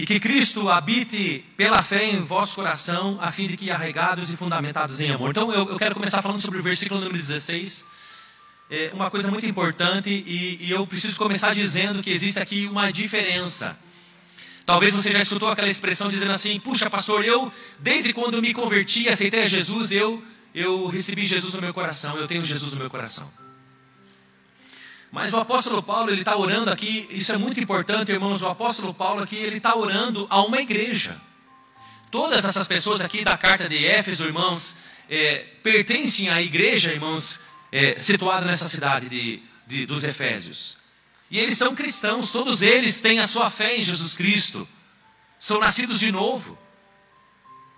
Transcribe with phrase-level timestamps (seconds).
[0.00, 4.36] e que Cristo habite pela fé em vosso coração, a fim de que arregados e
[4.36, 5.28] fundamentados em amor.
[5.28, 7.84] Então eu, eu quero começar falando sobre o versículo número 16.
[8.70, 12.90] É uma coisa muito importante, e, e eu preciso começar dizendo que existe aqui uma
[12.90, 13.78] diferença.
[14.64, 18.54] Talvez você já escutou aquela expressão dizendo assim: Puxa, pastor, eu, desde quando eu me
[18.54, 20.22] converti, aceitei a Jesus, eu,
[20.54, 23.30] eu recebi Jesus no meu coração, eu tenho Jesus no meu coração.
[25.10, 28.42] Mas o apóstolo Paulo, ele está orando aqui, isso é muito importante, irmãos.
[28.42, 31.20] O apóstolo Paulo aqui, ele está orando a uma igreja.
[32.10, 34.74] Todas essas pessoas aqui da carta de Éfeso, irmãos,
[35.08, 37.40] é, pertencem à igreja, irmãos,
[37.72, 40.78] é, situada nessa cidade de, de, dos Efésios.
[41.28, 44.66] E eles são cristãos, todos eles têm a sua fé em Jesus Cristo,
[45.38, 46.58] são nascidos de novo.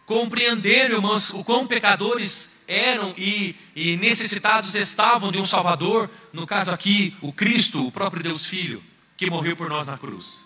[0.05, 6.73] Compreenderam, irmãos, o quão pecadores eram e, e necessitados estavam de um Salvador, no caso
[6.73, 8.83] aqui, o Cristo, o próprio Deus Filho,
[9.17, 10.45] que morreu por nós na cruz.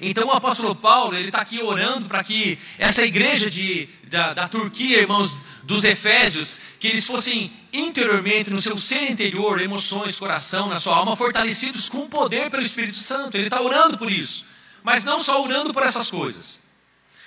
[0.00, 4.48] Então o apóstolo Paulo, ele está aqui orando para que essa igreja de, da, da,
[4.48, 10.80] Turquia, irmãos, dos Efésios, que eles fossem interiormente, no seu ser interior, emoções, coração, na
[10.80, 13.36] sua alma, fortalecidos com poder pelo Espírito Santo.
[13.36, 14.44] Ele está orando por isso.
[14.82, 16.60] Mas não só orando por essas coisas.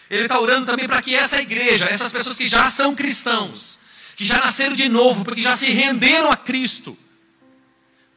[0.09, 3.79] Ele está orando também para que essa igreja, essas pessoas que já são cristãos,
[4.15, 6.97] que já nasceram de novo, porque já se renderam a Cristo,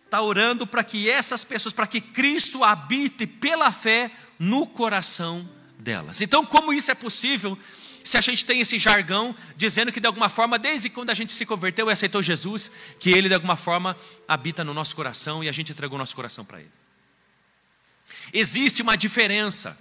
[0.04, 6.20] está orando para que essas pessoas, para que Cristo habite pela fé no coração delas.
[6.20, 7.58] Então, como isso é possível?
[8.04, 11.32] Se a gente tem esse jargão dizendo que de alguma forma, desde quando a gente
[11.32, 15.48] se converteu e aceitou Jesus, que Ele de alguma forma habita no nosso coração e
[15.48, 16.72] a gente entregou nosso coração para Ele.
[18.32, 19.78] Existe uma diferença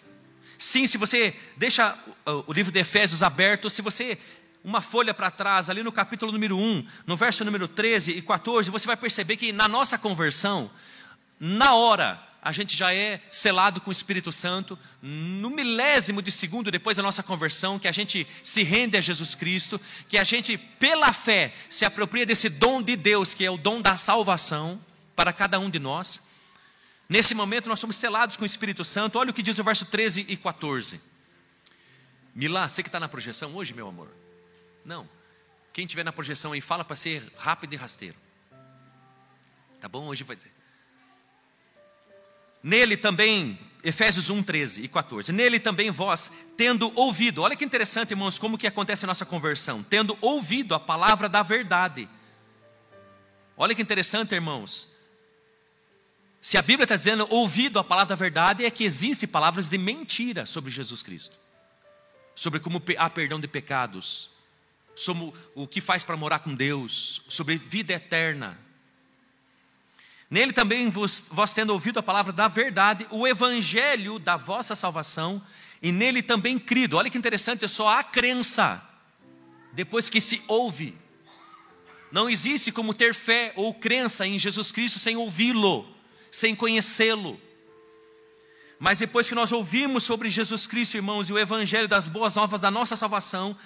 [0.58, 4.18] Sim, se você deixa o livro de Efésios aberto, se você
[4.64, 8.70] uma folha para trás, ali no capítulo número 1, no verso número 13 e 14,
[8.70, 10.70] você vai perceber que na nossa conversão,
[11.40, 16.72] na hora, a gente já é selado com o Espírito Santo, no milésimo de segundo
[16.72, 20.58] depois da nossa conversão, que a gente se rende a Jesus Cristo, que a gente,
[20.58, 24.82] pela fé, se apropria desse dom de Deus, que é o dom da salvação
[25.16, 26.27] para cada um de nós.
[27.10, 29.18] Nesse momento nós somos selados com o Espírito Santo.
[29.18, 31.00] Olha o que diz o verso 13 e 14.
[32.36, 34.10] Milá, você que está na projeção hoje, meu amor?
[34.84, 35.08] Não.
[35.72, 38.16] Quem estiver na projeção aí, fala para ser rápido e rasteiro.
[39.80, 40.08] Tá bom?
[40.08, 40.38] Hoje vai.
[42.62, 45.32] Nele também, Efésios 1, 13 e 14.
[45.32, 49.84] Nele também vós, tendo ouvido, olha que interessante, irmãos, como que acontece a nossa conversão.
[49.84, 52.10] Tendo ouvido a palavra da verdade.
[53.56, 54.97] Olha que interessante, irmãos.
[56.48, 59.78] Se a Bíblia está dizendo ouvido a palavra da verdade, é que existem palavras de
[59.78, 61.36] mentira sobre Jesus Cristo,
[62.34, 64.30] sobre como há perdão de pecados,
[64.96, 68.58] sobre o que faz para morar com Deus, sobre vida eterna.
[70.32, 75.42] Nele também vós tendo ouvido a palavra da verdade, o evangelho da vossa salvação,
[75.82, 76.96] e nele também crido.
[76.96, 78.82] Olha que interessante, é só a crença,
[79.74, 80.98] depois que se ouve.
[82.10, 85.97] Não existe como ter fé ou crença em Jesus Cristo sem ouvi-lo
[86.38, 87.42] sem conhecê-lo.
[88.78, 92.62] Mas depois que nós ouvimos sobre Jesus Cristo, irmãos, e o Evangelho das boas novas
[92.62, 93.58] da nossa salvação,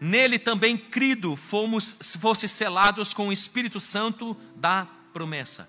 [0.00, 5.68] nele também crido fomos fosse selados com o Espírito Santo da promessa.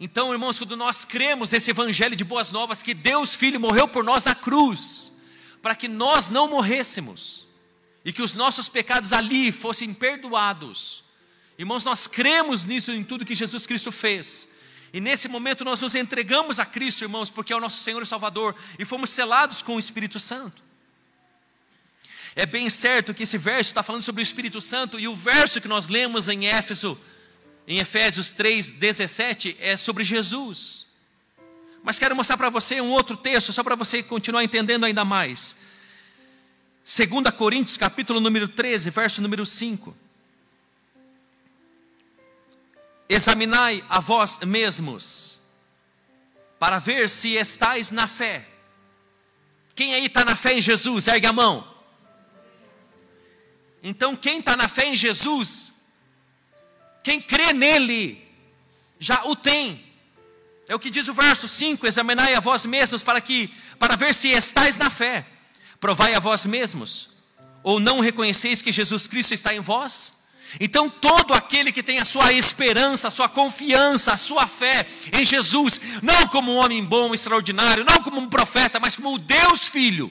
[0.00, 4.02] Então, irmãos, quando nós cremos nesse Evangelho de boas novas, que Deus Filho morreu por
[4.02, 5.12] nós na cruz,
[5.60, 7.46] para que nós não morrêssemos,
[8.06, 11.04] e que os nossos pecados ali fossem perdoados.
[11.58, 14.56] Irmãos, nós cremos nisso em tudo que Jesus Cristo fez.
[14.92, 18.06] E nesse momento nós nos entregamos a Cristo, irmãos, porque é o nosso Senhor e
[18.06, 20.62] Salvador, e fomos selados com o Espírito Santo.
[22.34, 25.60] É bem certo que esse verso está falando sobre o Espírito Santo, e o verso
[25.60, 26.98] que nós lemos em Éfeso,
[27.66, 30.86] em Efésios 3, 17, é sobre Jesus.
[31.82, 35.56] Mas quero mostrar para você um outro texto, só para você continuar entendendo ainda mais.
[36.84, 39.94] 2 Coríntios, capítulo número 13, verso número 5.
[43.08, 45.40] Examinai a vós mesmos,
[46.58, 48.46] para ver se estáis na fé.
[49.74, 51.06] Quem aí está na fé em Jesus?
[51.06, 51.66] Ergue a mão.
[53.82, 55.72] Então, quem está na fé em Jesus,
[57.02, 58.26] quem crê nele,
[58.98, 59.86] já o tem.
[60.66, 64.12] É o que diz o verso 5: examinai a vós mesmos para que para ver
[64.12, 65.26] se estáis na fé.
[65.80, 67.08] Provai a vós mesmos,
[67.62, 70.17] ou não reconheceis que Jesus Cristo está em vós?
[70.58, 75.24] Então, todo aquele que tem a sua esperança, a sua confiança, a sua fé em
[75.24, 79.68] Jesus, não como um homem bom, extraordinário, não como um profeta, mas como o Deus
[79.68, 80.10] Filho,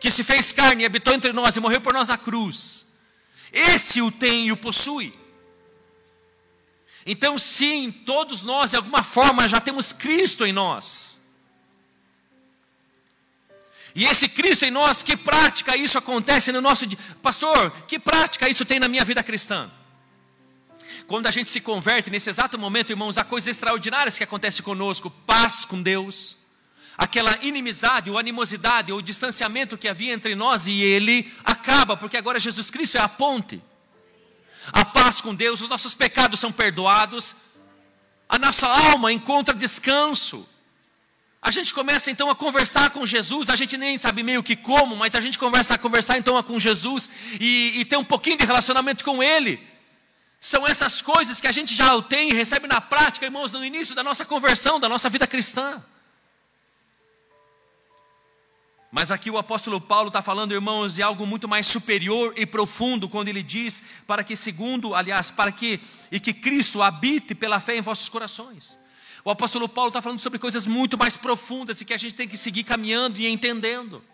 [0.00, 2.86] que se fez carne e habitou entre nós e morreu por nós na cruz,
[3.52, 5.12] esse o tem e o possui.
[7.06, 11.20] Então, sim, todos nós, de alguma forma, já temos Cristo em nós.
[13.94, 16.98] E esse Cristo em nós, que prática isso acontece no nosso dia?
[17.22, 19.70] Pastor, que prática isso tem na minha vida cristã?
[21.06, 25.10] Quando a gente se converte, nesse exato momento, irmãos, há coisas extraordinárias que acontecem conosco:
[25.10, 26.36] paz com Deus,
[26.98, 32.40] aquela inimizade, ou animosidade, ou distanciamento que havia entre nós e Ele acaba, porque agora
[32.40, 33.62] Jesus Cristo é a ponte.
[34.72, 37.36] A paz com Deus, os nossos pecados são perdoados,
[38.28, 40.48] a nossa alma encontra descanso.
[41.44, 44.96] A gente começa então a conversar com Jesus, a gente nem sabe meio que como,
[44.96, 48.46] mas a gente conversa a conversar então com Jesus e, e ter um pouquinho de
[48.46, 49.60] relacionamento com Ele.
[50.40, 53.94] São essas coisas que a gente já tem e recebe na prática, irmãos, no início
[53.94, 55.84] da nossa conversão, da nossa vida cristã.
[58.90, 63.06] Mas aqui o apóstolo Paulo está falando, irmãos, de algo muito mais superior e profundo,
[63.06, 65.78] quando ele diz para que, segundo, aliás, para que
[66.10, 68.78] e que Cristo habite pela fé em vossos corações.
[69.24, 72.28] O apóstolo Paulo está falando sobre coisas muito mais profundas e que a gente tem
[72.28, 74.04] que seguir caminhando e entendendo.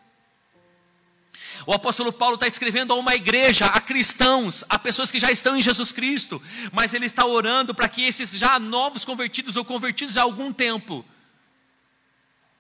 [1.67, 5.57] O apóstolo Paulo está escrevendo a uma igreja, a cristãos, a pessoas que já estão
[5.57, 6.41] em Jesus Cristo,
[6.73, 11.05] mas ele está orando para que esses já novos convertidos ou convertidos há algum tempo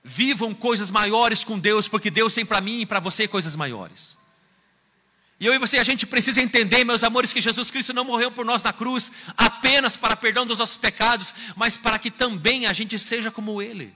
[0.02, 4.18] vivam coisas maiores com Deus, porque Deus tem para mim e para você coisas maiores.
[5.40, 8.30] E eu e você, a gente precisa entender, meus amores, que Jesus Cristo não morreu
[8.30, 12.74] por nós na cruz apenas para perdão dos nossos pecados, mas para que também a
[12.74, 13.94] gente seja como Ele.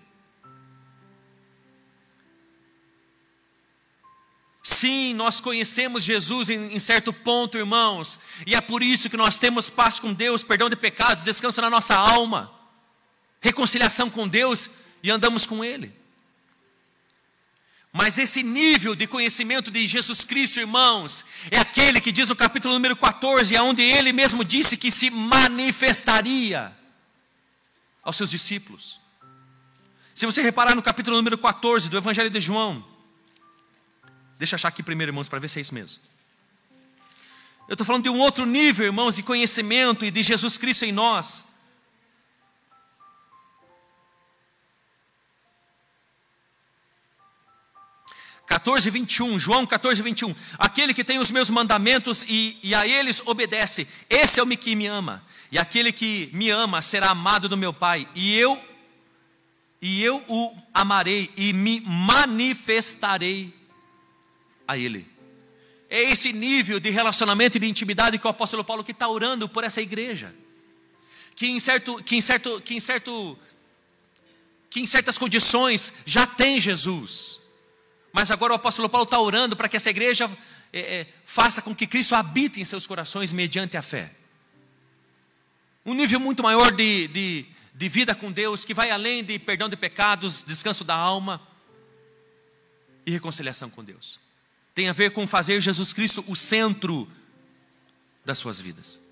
[4.63, 9.37] Sim, nós conhecemos Jesus em, em, certo ponto, irmãos, e é por isso que nós
[9.37, 12.51] temos paz com Deus, perdão de pecados, descanso na nossa alma,
[13.43, 14.71] reconciliação com Deus
[15.03, 16.04] e andamos com Ele.
[17.97, 22.75] Mas esse nível de conhecimento de Jesus Cristo, irmãos, é aquele que diz no capítulo
[22.75, 26.77] número 14, onde ele mesmo disse que se manifestaria
[28.03, 28.99] aos seus discípulos.
[30.13, 32.85] Se você reparar no capítulo número 14 do Evangelho de João,
[34.41, 36.03] deixa eu achar aqui primeiro, irmãos, para ver se é isso mesmo.
[37.69, 40.91] Eu estou falando de um outro nível, irmãos, de conhecimento e de Jesus Cristo em
[40.91, 41.47] nós.
[48.55, 50.33] 14, 21, João 14, 21.
[50.57, 54.77] Aquele que tem os meus mandamentos e, e a eles obedece, esse é o que
[54.77, 55.25] me ama.
[55.51, 58.63] E aquele que me ama será amado do meu Pai, e eu
[59.83, 63.53] e eu o amarei e me manifestarei
[64.69, 65.05] a ele.
[65.91, 69.49] É esse nível de relacionamento e de intimidade que o apóstolo Paulo que está orando
[69.49, 70.33] por essa igreja.
[71.35, 73.37] Que em certo, que em certo, que em certo,
[74.71, 77.44] que em certas condições já tem Jesus
[78.15, 80.31] mas agora o apóstolo Paulo está orando para que essa igreja
[80.73, 84.15] é, é, faça com que Cristo habite em seus corações mediante a fé.
[85.85, 87.45] Um nível muito maior de, de,
[87.75, 91.45] de vida com Deus, que vai além de perdão de pecados, descanso da alma
[93.05, 94.21] e reconciliação com Deus.
[94.77, 97.11] Tem a ver com fazer Jesus Cristo o centro
[98.25, 99.03] das suas vidas.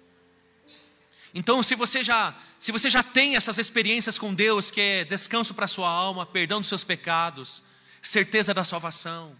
[1.34, 5.54] Então, se você já, se você já tem essas experiências com Deus, que é descanso
[5.54, 7.64] para a sua alma, perdão dos seus pecados,
[8.02, 9.37] certeza da salvação,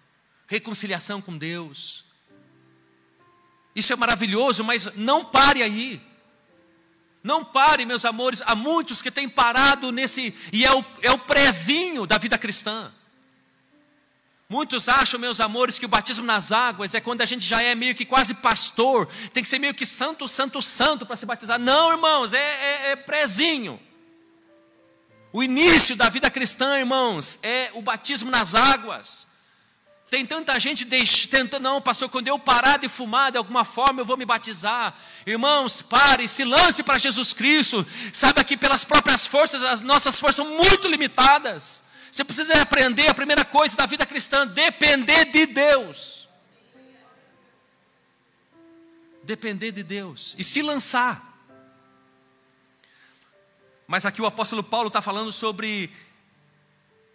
[0.47, 2.05] reconciliação com Deus.
[3.75, 6.01] Isso é maravilhoso, mas não pare aí.
[7.23, 8.43] Não pare, meus amores.
[8.45, 12.93] Há muitos que têm parado nesse, e é o, é o prezinho da vida cristã.
[14.49, 17.75] Muitos acham, meus amores, que o batismo nas águas é quando a gente já é
[17.75, 21.59] meio que quase pastor, tem que ser meio que santo, santo, santo para se batizar.
[21.59, 23.81] Não, irmãos, é, é, é prezinho.
[25.33, 29.27] O início da vida cristã, irmãos, é o batismo nas águas.
[30.11, 30.85] Tem tanta gente
[31.27, 34.95] tentando, não, pastor, quando eu parar de fumar, de alguma forma eu vou me batizar.
[35.27, 37.87] Irmãos, pare, se lance para Jesus Cristo.
[38.13, 41.83] Saiba que pelas próprias forças, as nossas forças são muito limitadas.
[42.11, 46.29] Você precisa aprender a primeira coisa da vida cristã: depender de Deus.
[49.23, 51.32] Depender de Deus e se lançar.
[53.93, 55.91] Mas aqui o apóstolo Paulo está falando sobre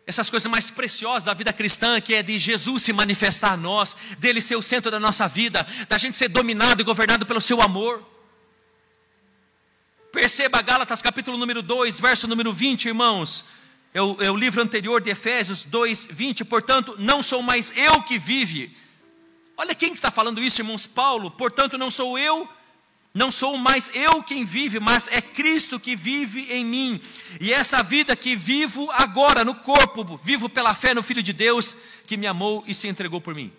[0.05, 3.97] essas coisas mais preciosas da vida cristã, que é de Jesus se manifestar a nós,
[4.19, 7.59] dele ser o centro da nossa vida, da gente ser dominado e governado pelo seu
[7.63, 8.07] amor.
[10.11, 13.43] Perceba Gálatas capítulo número 2, verso número 20, irmãos.
[13.91, 16.45] É o, é o livro anterior de Efésios 2, 20.
[16.45, 18.77] Portanto, não sou mais eu que vive.
[19.57, 20.85] Olha quem está falando isso, irmãos.
[20.85, 21.31] Paulo.
[21.31, 22.47] Portanto, não sou eu
[23.17, 27.01] não sou mais eu quem vive, mas é Cristo que vive em mim.
[27.41, 31.75] E essa vida que vivo agora no corpo, vivo pela fé no Filho de Deus
[32.05, 33.51] que me amou e se entregou por mim.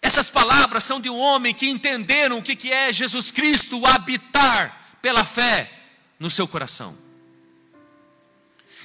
[0.00, 5.26] Essas palavras são de um homem que entenderam o que é Jesus Cristo habitar pela
[5.26, 5.70] fé
[6.18, 6.96] no seu coração.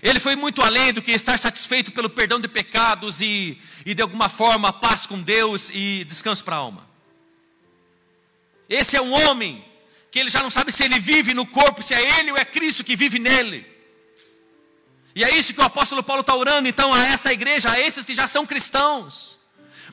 [0.02, 4.02] Ele foi muito além do que estar satisfeito pelo perdão de pecados e, e de
[4.02, 6.93] alguma forma, paz com Deus e descanso para a alma.
[8.70, 9.64] Esse é um homem
[10.12, 12.46] que ele já não sabe se ele vive no corpo, se é ele ou é
[12.46, 13.66] Cristo que vive nele.
[15.16, 18.06] E é isso que o apóstolo Paulo está orando então a essa igreja, a esses
[18.06, 19.40] que já são cristãos.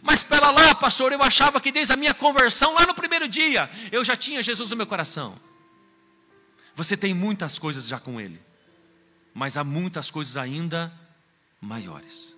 [0.03, 3.71] Mas pera lá, pastor, eu achava que desde a minha conversão, lá no primeiro dia,
[3.93, 5.39] eu já tinha Jesus no meu coração.
[6.75, 8.41] Você tem muitas coisas já com Ele,
[9.35, 10.93] mas há muitas coisas ainda
[11.61, 12.35] maiores.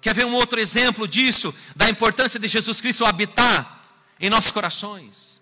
[0.00, 3.81] Quer ver um outro exemplo disso, da importância de Jesus Cristo habitar
[4.22, 5.40] em nossos corações?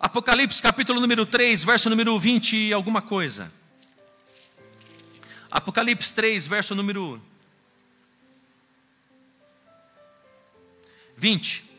[0.00, 3.52] Apocalipse capítulo número 3, verso número 20 e alguma coisa.
[5.48, 7.22] Apocalipse 3, verso número
[11.16, 11.70] 20.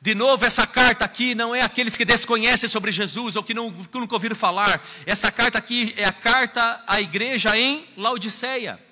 [0.00, 3.72] De novo, essa carta aqui não é aqueles que desconhecem sobre Jesus ou que, não,
[3.72, 4.80] que nunca ouviram falar.
[5.04, 8.85] Essa carta aqui é a carta à igreja em Laodiceia.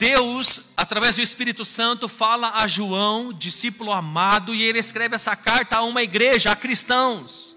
[0.00, 5.76] Deus, através do Espírito Santo, fala a João, discípulo amado, e ele escreve essa carta
[5.76, 7.54] a uma igreja, a cristãos.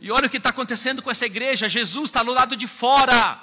[0.00, 3.42] E olha o que está acontecendo com essa igreja: Jesus está do lado de fora.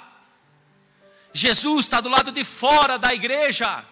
[1.34, 3.84] Jesus está do lado de fora da igreja.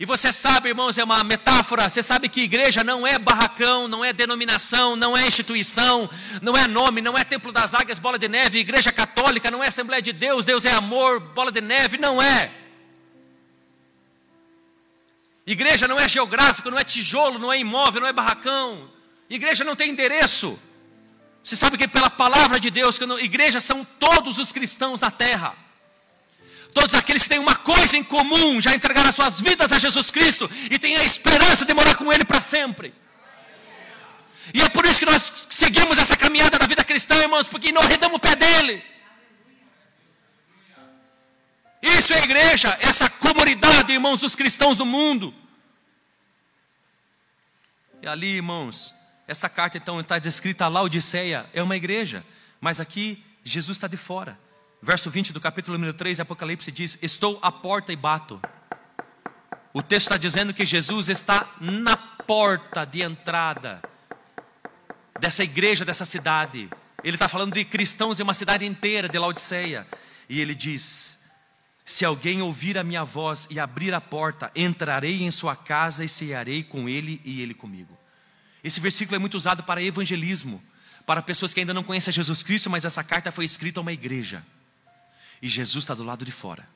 [0.00, 1.88] E você sabe, irmãos, é uma metáfora.
[1.88, 6.10] Você sabe que igreja não é barracão, não é denominação, não é instituição,
[6.42, 9.68] não é nome, não é Templo das Águias, Bola de Neve, Igreja Católica, não é
[9.68, 12.63] Assembleia de Deus, Deus é amor, Bola de Neve, não é.
[15.46, 18.90] Igreja não é geográfico, não é tijolo, não é imóvel, não é barracão.
[19.28, 20.58] Igreja não tem endereço.
[21.42, 25.54] Você sabe que pela palavra de Deus, que igreja são todos os cristãos na terra.
[26.72, 30.10] Todos aqueles que têm uma coisa em comum, já entregaram as suas vidas a Jesus
[30.10, 32.94] Cristo e têm a esperança de morar com Ele para sempre.
[34.52, 37.82] E é por isso que nós seguimos essa caminhada da vida cristã, irmãos, porque não
[37.82, 38.82] arredamos o pé dele.
[41.84, 45.34] Isso é igreja, essa comunidade, irmãos, dos cristãos do mundo.
[48.00, 48.94] E ali, irmãos,
[49.28, 52.24] essa carta então está descrita lá, Odisseia, é uma igreja,
[52.58, 54.38] mas aqui Jesus está de fora.
[54.80, 58.40] Verso 20 do capítulo número 3 de Apocalipse diz: Estou à porta e bato.
[59.74, 63.82] O texto está dizendo que Jesus está na porta de entrada
[65.20, 66.70] dessa igreja, dessa cidade.
[67.02, 69.86] Ele está falando de cristãos de uma cidade inteira, de Laodiceia.
[70.30, 71.23] E ele diz:
[71.84, 76.08] Se alguém ouvir a minha voz e abrir a porta, entrarei em sua casa e
[76.08, 77.96] cearei com ele e ele comigo.
[78.62, 80.62] Esse versículo é muito usado para evangelismo,
[81.04, 83.92] para pessoas que ainda não conhecem Jesus Cristo, mas essa carta foi escrita a uma
[83.92, 84.44] igreja.
[85.42, 86.66] E Jesus está do lado de fora.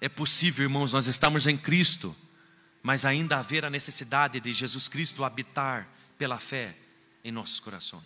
[0.00, 2.16] É possível, irmãos, nós estamos em Cristo,
[2.82, 6.74] mas ainda haver a necessidade de Jesus Cristo habitar pela fé
[7.24, 8.02] em nossos corações.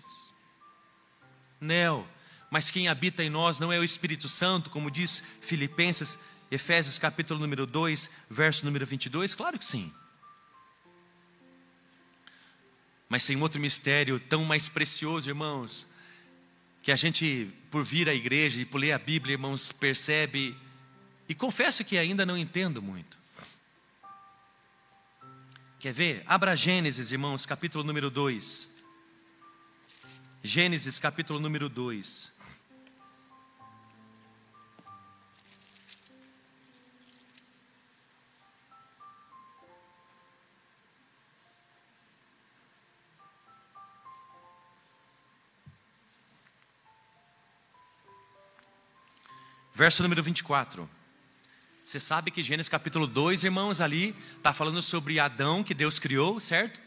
[1.61, 2.07] Não,
[2.51, 6.19] mas quem habita em nós não é o Espírito Santo, como diz Filipenses
[6.51, 9.35] Efésios capítulo número 2, verso número 22?
[9.35, 9.93] Claro que sim.
[13.09, 15.87] Mas tem outro mistério tão mais precioso, irmãos,
[16.83, 20.57] que a gente, por vir à igreja e por ler a Bíblia, irmãos, percebe,
[21.29, 23.17] e confesso que ainda não entendo muito.
[25.79, 26.23] Quer ver?
[26.27, 28.74] Abra Gênesis, irmãos, capítulo número 2.
[30.47, 32.31] Gênesis, capítulo número 2.
[49.73, 50.87] Verso número 24.
[51.83, 56.39] Você sabe que Gênesis capítulo 2, irmãos, ali está falando sobre Adão que Deus criou,
[56.39, 56.85] certo?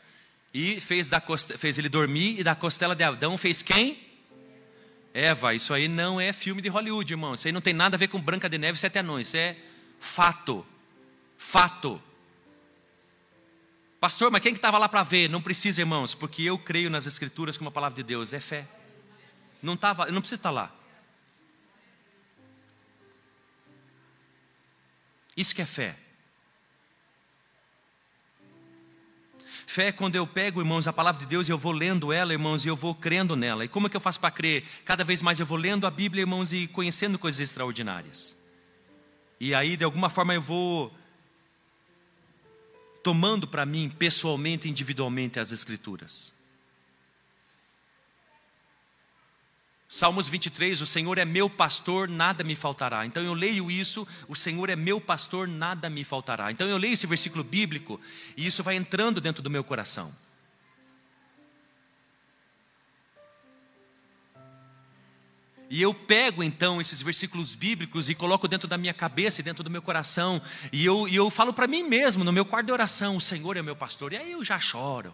[0.54, 1.22] E fez, da
[1.58, 4.06] fez ele dormir, e da costela de Adão fez quem?
[5.14, 5.54] Eva.
[5.54, 7.34] Isso aí não é filme de Hollywood, irmão.
[7.34, 9.28] Isso aí não tem nada a ver com Branca de Neve e Sete Anões.
[9.30, 9.58] Isso é
[10.00, 10.66] fato.
[11.38, 12.02] Fato.
[14.00, 15.30] Pastor, mas quem que estava lá para ver?
[15.30, 18.32] Não precisa, irmãos, porque eu creio nas Escrituras como a palavra de Deus.
[18.32, 18.68] É fé.
[19.62, 20.72] Não, tava, não precisa estar lá.
[25.36, 25.96] Isso que é fé.
[29.70, 32.32] Fé é quando eu pego, irmãos, a palavra de Deus e eu vou lendo ela,
[32.32, 33.66] irmãos, e eu vou crendo nela.
[33.66, 34.64] E como é que eu faço para crer?
[34.86, 38.38] Cada vez mais eu vou lendo a Bíblia, irmãos, e conhecendo coisas extraordinárias.
[39.42, 40.92] E aí, de alguma forma, eu vou
[43.04, 46.37] tomando para mim, pessoalmente, individualmente, as Escrituras.
[49.90, 53.06] Salmos 23, o Senhor é meu pastor, nada me faltará.
[53.06, 56.52] Então eu leio isso, o Senhor é meu pastor, nada me faltará.
[56.52, 58.00] Então eu leio esse versículo bíblico
[58.36, 60.14] e isso vai entrando dentro do meu coração.
[65.70, 69.64] E eu pego então esses versículos bíblicos e coloco dentro da minha cabeça e dentro
[69.64, 70.42] do meu coração.
[70.72, 73.56] E eu, e eu falo para mim mesmo, no meu quarto de oração: O Senhor
[73.56, 74.14] é meu pastor.
[74.14, 75.14] E aí eu já choro.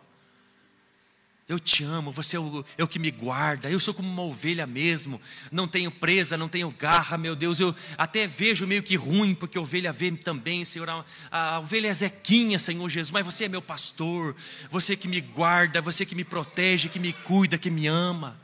[1.47, 4.21] Eu te amo, você é o, é o, que me guarda, eu sou como uma
[4.21, 5.19] ovelha mesmo,
[5.51, 9.57] não tenho presa, não tenho garra, meu Deus, eu até vejo meio que ruim, porque
[9.57, 13.49] a ovelha vê também, Senhor, a, a ovelha é Zequinha, Senhor Jesus, mas você é
[13.49, 14.35] meu pastor,
[14.69, 18.41] você que me guarda, você que me protege, que me cuida, que me ama.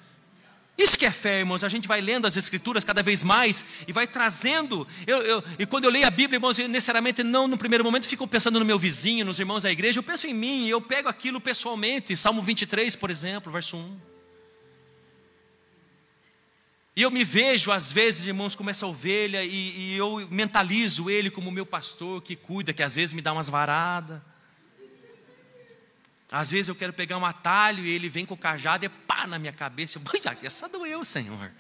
[0.79, 1.61] Isso que é fé, irmãos.
[1.61, 4.87] A gente vai lendo as Escrituras cada vez mais e vai trazendo.
[5.05, 8.07] Eu, eu, e quando eu leio a Bíblia, irmãos, eu necessariamente não no primeiro momento
[8.07, 9.99] fico pensando no meu vizinho, nos irmãos da igreja.
[9.99, 12.15] Eu penso em mim e eu pego aquilo pessoalmente.
[12.15, 13.99] Salmo 23, por exemplo, verso 1.
[16.95, 21.29] E eu me vejo, às vezes, irmãos, como essa ovelha, e, e eu mentalizo ele
[21.29, 24.21] como meu pastor que cuida, que às vezes me dá umas varadas.
[26.31, 29.25] Às vezes eu quero pegar um atalho e ele vem com o cajado e pá
[29.25, 29.99] na minha cabeça.
[30.43, 31.51] Essa doeu, Senhor.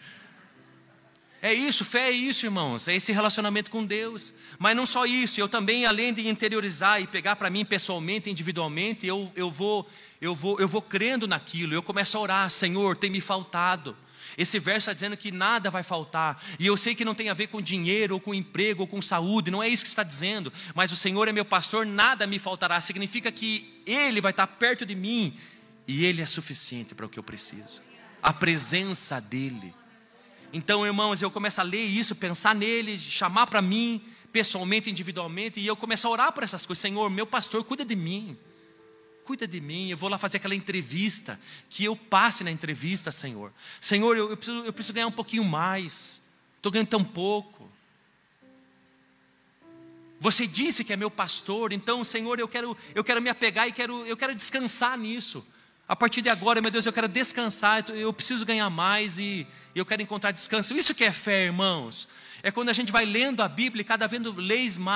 [1.41, 2.87] É isso, fé é isso, irmãos.
[2.87, 4.33] É esse relacionamento com Deus.
[4.59, 9.07] Mas não só isso, eu também, além de interiorizar e pegar para mim pessoalmente, individualmente,
[9.07, 11.73] eu, eu, vou, eu, vou, eu vou crendo naquilo.
[11.73, 13.95] Eu começo a orar, Senhor, tem me faltado.
[14.39, 16.41] Esse verso está dizendo que nada vai faltar.
[16.57, 19.01] E eu sei que não tem a ver com dinheiro, ou com emprego, ou com
[19.01, 19.51] saúde.
[19.51, 20.51] Não é isso que está dizendo.
[20.73, 22.79] Mas o Senhor é meu pastor, nada me faltará.
[22.79, 25.37] Significa que Ele vai estar perto de mim.
[25.85, 27.81] E Ele é suficiente para o que eu preciso.
[28.23, 29.75] A presença dEle.
[30.53, 35.67] Então, irmãos, eu começo a ler isso, pensar nele, chamar para mim, pessoalmente, individualmente, e
[35.67, 36.81] eu começo a orar por essas coisas.
[36.81, 38.37] Senhor, meu pastor, cuida de mim
[39.29, 43.53] cuida de mim, eu vou lá fazer aquela entrevista, que eu passe na entrevista, Senhor.
[43.79, 46.23] Senhor, eu, eu, preciso, eu preciso ganhar um pouquinho mais,
[46.57, 47.69] estou ganhando tão pouco.
[50.19, 53.71] Você disse que é meu pastor, então, Senhor, eu quero, eu quero me apegar e
[53.71, 55.45] quero, eu quero descansar nisso.
[55.89, 59.83] A partir de agora, meu Deus, eu quero descansar, eu preciso ganhar mais e eu
[59.83, 60.77] quero encontrar descanso.
[60.77, 62.07] Isso que é fé, irmãos.
[62.43, 64.21] É quando a gente vai lendo a Bíblia, cada vez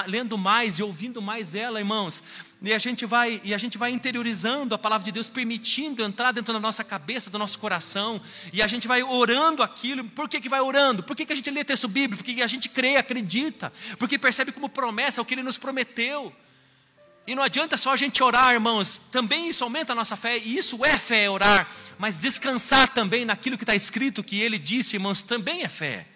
[0.06, 2.22] lendo mais e ouvindo mais ela, irmãos,
[2.62, 6.32] e a gente vai e a gente vai interiorizando a palavra de Deus, permitindo entrar
[6.32, 8.22] dentro da nossa cabeça, do nosso coração,
[8.54, 10.04] e a gente vai orando aquilo.
[10.04, 11.02] Por que, que vai orando?
[11.02, 12.24] Por que, que a gente lê texto bíblico?
[12.24, 16.32] Porque a gente crê, acredita, porque percebe como promessa o que ele nos prometeu.
[17.26, 20.58] E não adianta só a gente orar, irmãos, também isso aumenta a nossa fé, e
[20.58, 25.22] isso é fé, orar, mas descansar também naquilo que está escrito, que ele disse, irmãos,
[25.22, 26.08] também é fé.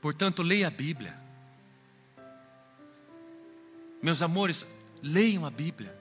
[0.00, 1.18] Portanto, leia a Bíblia.
[4.00, 4.64] Meus amores,
[5.02, 5.98] leiam a Bíblia.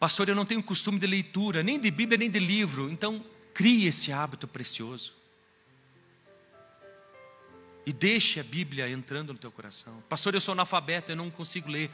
[0.00, 2.88] Pastor, eu não tenho costume de leitura, nem de Bíblia, nem de livro.
[2.90, 5.17] Então, crie esse hábito precioso.
[7.88, 10.04] E deixe a Bíblia entrando no teu coração.
[10.10, 11.90] Pastor, eu sou analfabeto, eu não consigo ler.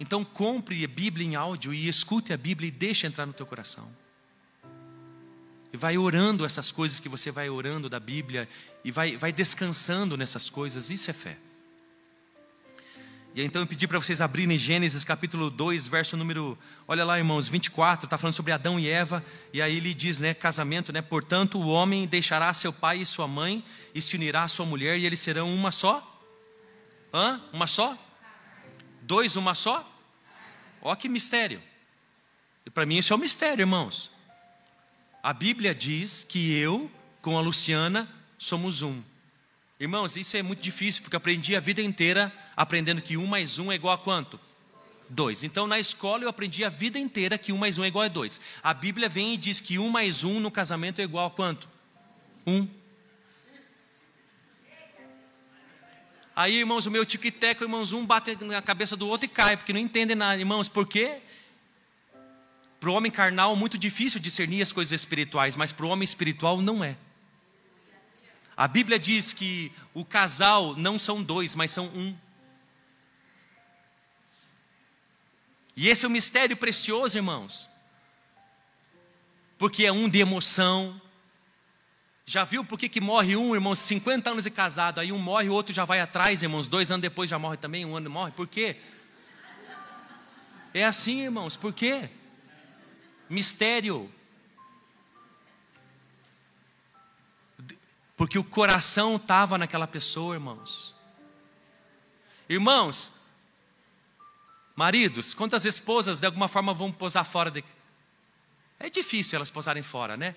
[0.00, 3.46] Então, compre a Bíblia em áudio e escute a Bíblia e deixe entrar no teu
[3.46, 3.88] coração.
[5.72, 8.48] E vai orando essas coisas que você vai orando da Bíblia
[8.84, 11.38] e vai, vai descansando nessas coisas, isso é fé.
[13.34, 17.46] E então eu pedi para vocês abrirem Gênesis capítulo 2, verso número, olha lá irmãos,
[17.46, 21.58] 24, está falando sobre Adão e Eva, e aí ele diz, né, casamento, né, portanto
[21.58, 23.62] o homem deixará seu pai e sua mãe
[23.94, 26.02] e se unirá à sua mulher e eles serão uma só?
[27.12, 27.40] Hã?
[27.52, 27.96] Uma só?
[29.02, 29.88] Dois, uma só?
[30.82, 31.62] Ó que mistério.
[32.66, 34.10] E para mim isso é um mistério, irmãos.
[35.22, 39.02] A Bíblia diz que eu, com a Luciana, somos um.
[39.80, 43.70] Irmãos, isso é muito difícil, porque aprendi a vida inteira aprendendo que um mais um
[43.70, 44.38] é igual a quanto?
[45.08, 45.44] Dois.
[45.44, 48.08] Então, na escola, eu aprendi a vida inteira que um mais um é igual a
[48.08, 48.40] dois.
[48.60, 51.68] A Bíblia vem e diz que um mais um no casamento é igual a quanto?
[52.44, 52.66] Um.
[56.34, 59.72] Aí, irmãos, o meu tic-tac, irmãos, um bate na cabeça do outro e cai, porque
[59.72, 60.38] não entendem nada.
[60.38, 61.18] Irmãos, por quê?
[62.80, 66.60] Para o homem carnal, muito difícil discernir as coisas espirituais, mas para o homem espiritual
[66.60, 66.96] não é.
[68.58, 72.14] A Bíblia diz que o casal não são dois, mas são um.
[75.76, 77.70] E esse é um mistério precioso, irmãos.
[79.56, 81.00] Porque é um de emoção.
[82.26, 85.48] Já viu por que, que morre um, irmãos, 50 anos de casado, aí um morre,
[85.48, 88.32] o outro já vai atrás, irmãos, dois anos depois já morre também, um ano morre.
[88.32, 88.76] Por quê?
[90.74, 92.10] É assim, irmãos, por quê?
[93.28, 94.12] mistério.
[98.18, 100.94] Porque o coração estava naquela pessoa, irmãos.
[102.48, 103.18] Irmãos,
[104.78, 107.64] Maridos, quantas esposas de alguma forma vão posar fora de.
[108.78, 110.36] É difícil elas posarem fora, né?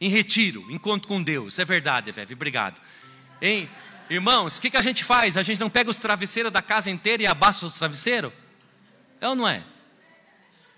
[0.00, 1.58] Em retiro, encontro com Deus.
[1.58, 2.32] É verdade, velho.
[2.34, 2.80] Obrigado.
[3.42, 3.68] Hein?
[4.08, 5.36] Irmãos, o que, que a gente faz?
[5.36, 8.32] A gente não pega os travesseiros da casa inteira e abaixa os travesseiros?
[9.20, 9.62] É ou não é?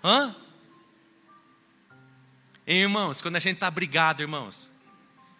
[0.03, 0.35] Hã?
[2.67, 4.70] Hein, irmãos, quando a gente está brigado, irmãos,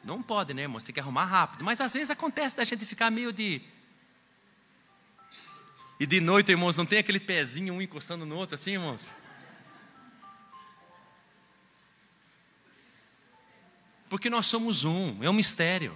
[0.04, 0.84] não pode, né, irmãos?
[0.84, 1.64] Tem que arrumar rápido.
[1.64, 3.62] Mas às vezes acontece da gente ficar meio de
[6.02, 9.14] e de noite, irmãos, não tem aquele pezinho um encostando no outro assim, irmãos?
[14.10, 15.96] Porque nós somos um, é um mistério.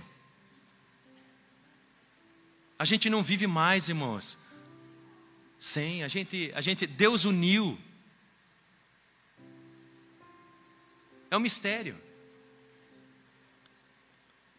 [2.78, 4.38] A gente não vive mais, irmãos.
[5.58, 7.76] Sem, a gente, a gente, Deus uniu.
[11.32, 12.00] É um mistério.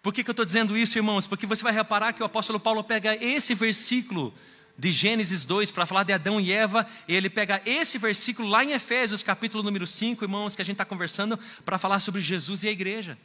[0.06, 1.26] Por que, que eu estou dizendo isso, irmãos?
[1.26, 4.32] Porque você vai reparar que o apóstolo Paulo pega esse versículo
[4.78, 8.62] de Gênesis 2 para falar de Adão e Eva, e ele pega esse versículo lá
[8.62, 12.62] em Efésios, capítulo número 5, irmãos, que a gente está conversando, para falar sobre Jesus
[12.62, 13.18] e a igreja.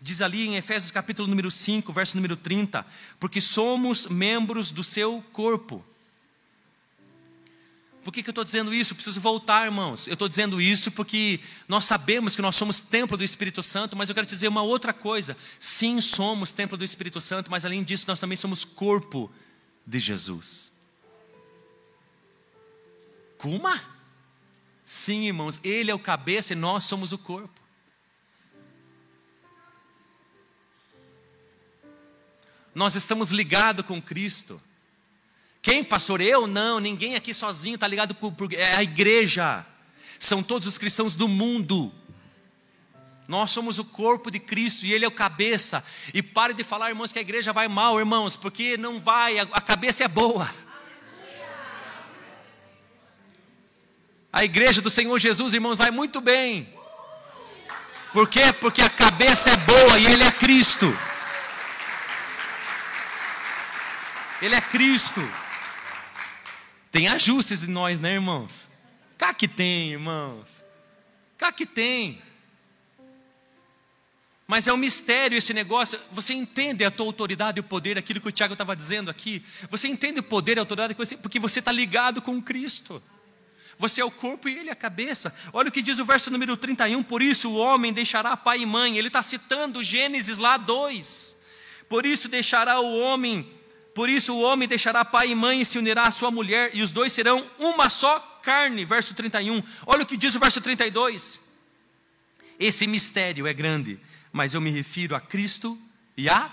[0.00, 2.84] Diz ali em Efésios capítulo número 5, verso número 30,
[3.20, 5.84] porque somos membros do seu corpo.
[8.06, 8.92] Por que, que eu estou dizendo isso?
[8.92, 10.06] Eu preciso voltar, irmãos.
[10.06, 14.08] Eu estou dizendo isso porque nós sabemos que nós somos templo do Espírito Santo, mas
[14.08, 15.36] eu quero te dizer uma outra coisa.
[15.58, 19.28] Sim, somos templo do Espírito Santo, mas além disso, nós também somos corpo
[19.84, 20.72] de Jesus.
[23.36, 23.68] Como?
[24.84, 27.60] Sim, irmãos, Ele é o cabeça e nós somos o corpo.
[32.72, 34.62] Nós estamos ligados com Cristo.
[35.66, 36.20] Quem, pastor?
[36.20, 36.46] Eu?
[36.46, 39.66] Não, ninguém aqui sozinho está ligado com é a igreja.
[40.16, 41.92] São todos os cristãos do mundo.
[43.26, 45.82] Nós somos o corpo de Cristo e Ele é o cabeça.
[46.14, 49.60] E pare de falar, irmãos, que a igreja vai mal, irmãos, porque não vai, a
[49.60, 50.48] cabeça é boa.
[54.32, 56.72] A igreja do Senhor Jesus, irmãos, vai muito bem.
[58.12, 58.52] Por quê?
[58.52, 60.96] Porque a cabeça é boa e Ele é Cristo.
[64.40, 65.28] Ele é Cristo.
[66.90, 68.70] Tem ajustes em nós, né, irmãos?
[69.18, 70.64] Cá que tem, irmãos.
[71.36, 72.22] Cá que tem.
[74.46, 75.98] Mas é um mistério esse negócio.
[76.12, 79.42] Você entende a tua autoridade e o poder, aquilo que o Tiago estava dizendo aqui?
[79.68, 83.02] Você entende o poder e a autoridade porque você está ligado com Cristo.
[83.78, 85.34] Você é o corpo e ele é a cabeça.
[85.52, 87.02] Olha o que diz o verso número 31.
[87.02, 88.96] Por isso o homem deixará pai e mãe.
[88.96, 91.36] Ele está citando Gênesis lá 2.
[91.88, 93.52] Por isso deixará o homem,
[93.96, 96.82] por isso o homem deixará pai e mãe e se unirá à sua mulher, e
[96.82, 98.84] os dois serão uma só carne.
[98.84, 99.60] Verso 31.
[99.84, 101.40] Olha o que diz o verso 32.
[102.60, 103.98] Esse mistério é grande
[104.36, 105.78] mas eu me refiro a Cristo
[106.14, 106.52] e a.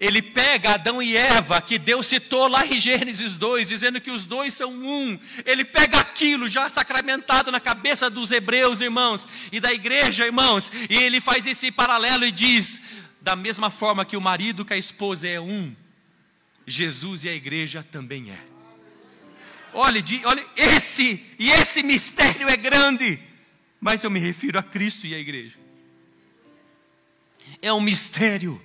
[0.00, 4.24] Ele pega Adão e Eva, que Deus citou lá em Gênesis 2, dizendo que os
[4.24, 5.18] dois são um.
[5.44, 10.96] Ele pega aquilo já sacramentado na cabeça dos hebreus, irmãos, e da igreja, irmãos, e
[10.96, 12.80] ele faz esse paralelo e diz:
[13.26, 15.74] da mesma forma que o marido com a esposa é um,
[16.64, 18.38] Jesus e a igreja também é.
[19.74, 23.20] Olha, olha esse, e esse mistério é grande,
[23.80, 25.66] mas eu me refiro a Cristo e a igreja
[27.60, 28.62] é um mistério.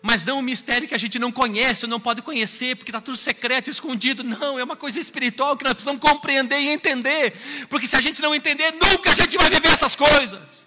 [0.00, 3.00] Mas não um mistério que a gente não conhece, ou não pode conhecer, porque está
[3.00, 4.22] tudo secreto, escondido.
[4.22, 7.32] Não, é uma coisa espiritual que nós precisamos compreender e entender.
[7.68, 10.66] Porque se a gente não entender, nunca a gente vai viver essas coisas.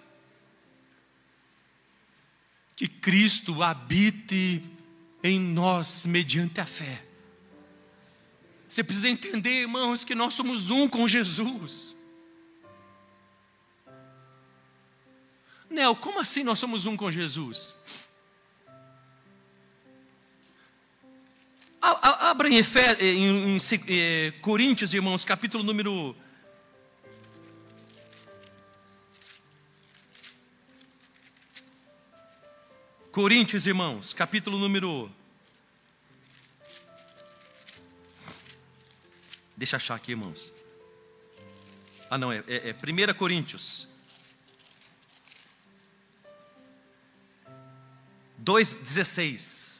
[2.76, 4.62] Que Cristo habite
[5.22, 7.02] em nós mediante a fé.
[8.68, 11.96] Você precisa entender, irmãos, que nós somos um com Jesus.
[15.70, 17.76] Nel, como assim nós somos um com Jesus?
[21.80, 22.60] Abra em,
[23.00, 26.14] em, em, em Coríntios, irmãos, capítulo número.
[33.16, 35.10] Coríntios, irmãos, capítulo número.
[39.56, 40.52] Deixa eu achar aqui, irmãos.
[42.10, 43.88] Ah, não, é, é, é 1 Coríntios,
[48.44, 49.75] 2,16.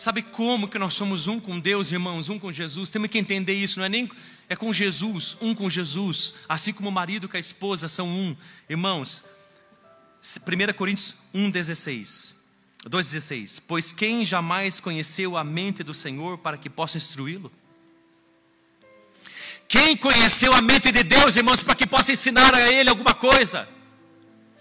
[0.00, 2.88] Sabe como que nós somos um com Deus, irmãos, um com Jesus?
[2.88, 4.10] Temos que entender isso, não é nem
[4.48, 8.34] é com Jesus, um com Jesus, assim como o marido com a esposa são um.
[8.66, 9.24] Irmãos,
[10.24, 12.34] 1 Coríntios 1,16.
[12.88, 17.52] 2,16: Pois quem jamais conheceu a mente do Senhor para que possa instruí-lo?
[19.68, 23.68] Quem conheceu a mente de Deus, irmãos, para que possa ensinar a ele alguma coisa?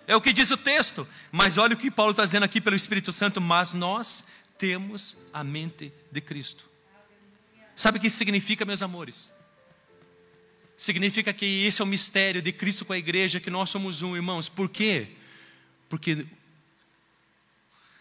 [0.09, 1.07] É o que diz o texto.
[1.31, 3.39] Mas olha o que Paulo está dizendo aqui pelo Espírito Santo.
[3.39, 4.25] Mas nós
[4.59, 6.69] temos a mente de Cristo.
[7.75, 9.33] Sabe o que isso significa, meus amores?
[10.77, 14.15] Significa que esse é o mistério de Cristo com a igreja, que nós somos um,
[14.15, 14.49] irmãos.
[14.49, 15.15] Por quê?
[15.87, 16.27] Porque,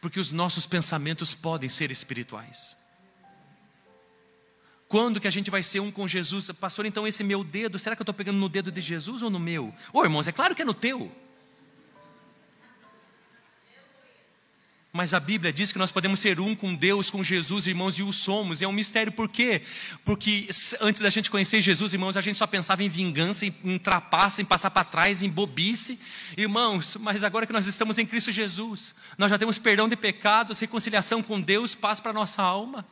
[0.00, 2.76] porque os nossos pensamentos podem ser espirituais.
[4.88, 6.50] Quando que a gente vai ser um com Jesus?
[6.52, 9.30] Pastor, então esse meu dedo, será que eu estou pegando no dedo de Jesus ou
[9.30, 9.72] no meu?
[9.92, 11.12] Ô irmãos, é claro que é no teu.
[14.98, 18.02] Mas a Bíblia diz que nós podemos ser um com Deus, com Jesus, irmãos, e
[18.02, 18.61] o somos.
[18.61, 19.62] E é um mistério, por quê?
[20.04, 20.48] Porque
[20.80, 24.44] antes da gente conhecer Jesus, irmãos, a gente só pensava em vingança, em trapaça, em
[24.44, 26.00] passar para trás, em bobice.
[26.37, 30.58] Irmãos, mas agora que nós estamos em Cristo Jesus, nós já temos perdão de pecados,
[30.58, 32.84] reconciliação com Deus, paz para a nossa alma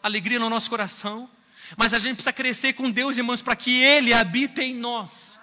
[0.00, 1.28] alegria no nosso coração.
[1.76, 5.40] Mas a gente precisa crescer com Deus, irmãos, para que Ele habite em nós.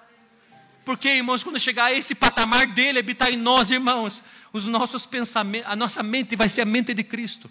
[0.88, 5.70] Porque, irmãos, quando chegar a esse patamar dele habitar em nós, irmãos, os nossos pensamentos,
[5.70, 7.50] a nossa mente vai ser a mente de Cristo.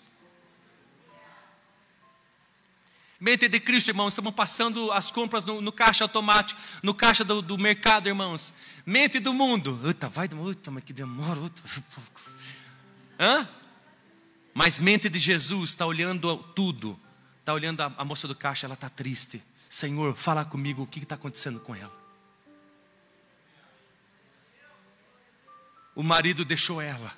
[3.18, 7.40] Mente de Cristo, irmãos, estamos passando as compras no, no caixa automático, no caixa do,
[7.40, 8.52] do, mercado, irmãos.
[8.84, 9.80] Mente do mundo.
[9.82, 11.40] Uta, vai, uta, mas que demora.
[11.40, 11.62] Uta.
[13.18, 13.48] Hã?
[14.52, 16.98] Mas mente de Jesus está olhando tudo.
[17.40, 19.42] Está olhando a, a, moça do caixa, ela está triste.
[19.68, 22.05] Senhor, fala comigo o que está acontecendo com ela.
[25.96, 27.12] O marido deixou ela.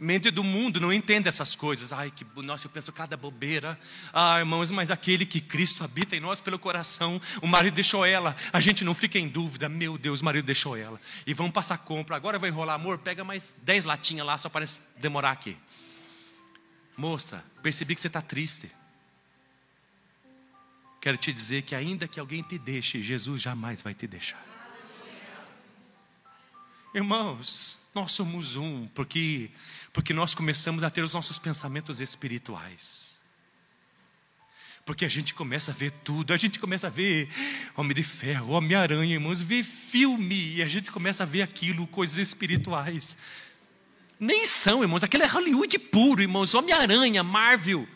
[0.00, 1.92] Mente do mundo não entende essas coisas.
[1.92, 3.78] Ai, que nossa, eu penso cada bobeira.
[4.12, 8.34] Ah, irmãos, mas aquele que Cristo habita em nós pelo coração, o marido deixou ela.
[8.52, 9.68] A gente não fica em dúvida.
[9.68, 11.00] Meu Deus, o marido deixou ela.
[11.26, 12.16] E vamos passar compra.
[12.16, 12.98] Agora vai enrolar, amor.
[12.98, 14.64] Pega mais dez latinhas lá, só para
[14.96, 15.56] demorar aqui.
[16.96, 18.70] Moça, percebi que você está triste.
[21.00, 24.42] Quero te dizer que, ainda que alguém te deixe, Jesus jamais vai te deixar.
[26.98, 29.52] Irmãos, nós somos um, porque,
[29.92, 33.20] porque nós começamos a ter os nossos pensamentos espirituais.
[34.84, 37.28] Porque a gente começa a ver tudo, a gente começa a ver
[37.76, 42.16] Homem de Ferro, Homem-Aranha, irmãos, ver filme, e a gente começa a ver aquilo, coisas
[42.16, 43.16] espirituais.
[44.18, 45.04] Nem são, irmãos.
[45.04, 46.52] Aquele é Hollywood puro, irmãos.
[46.52, 47.86] Homem-Aranha, Marvel.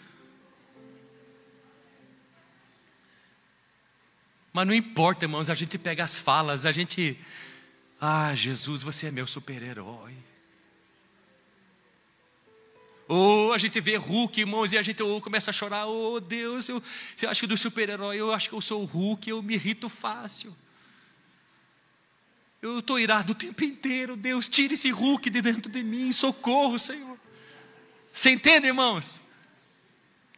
[4.52, 5.50] Mas não importa, irmãos.
[5.50, 7.18] A gente pega as falas, a gente.
[8.04, 10.12] Ah, Jesus, você é meu super-herói.
[13.06, 15.86] Ou a gente vê Hulk, irmãos, e a gente ou começa a chorar.
[15.86, 16.82] Oh, Deus, eu,
[17.22, 19.88] eu acho que do super-herói, eu acho que eu sou o Hulk, eu me irrito
[19.88, 20.52] fácil.
[22.60, 24.16] Eu estou irado o tempo inteiro.
[24.16, 26.12] Deus, tire esse Hulk de dentro de mim.
[26.12, 27.16] Socorro, Senhor.
[28.12, 29.22] Você entende, irmãos?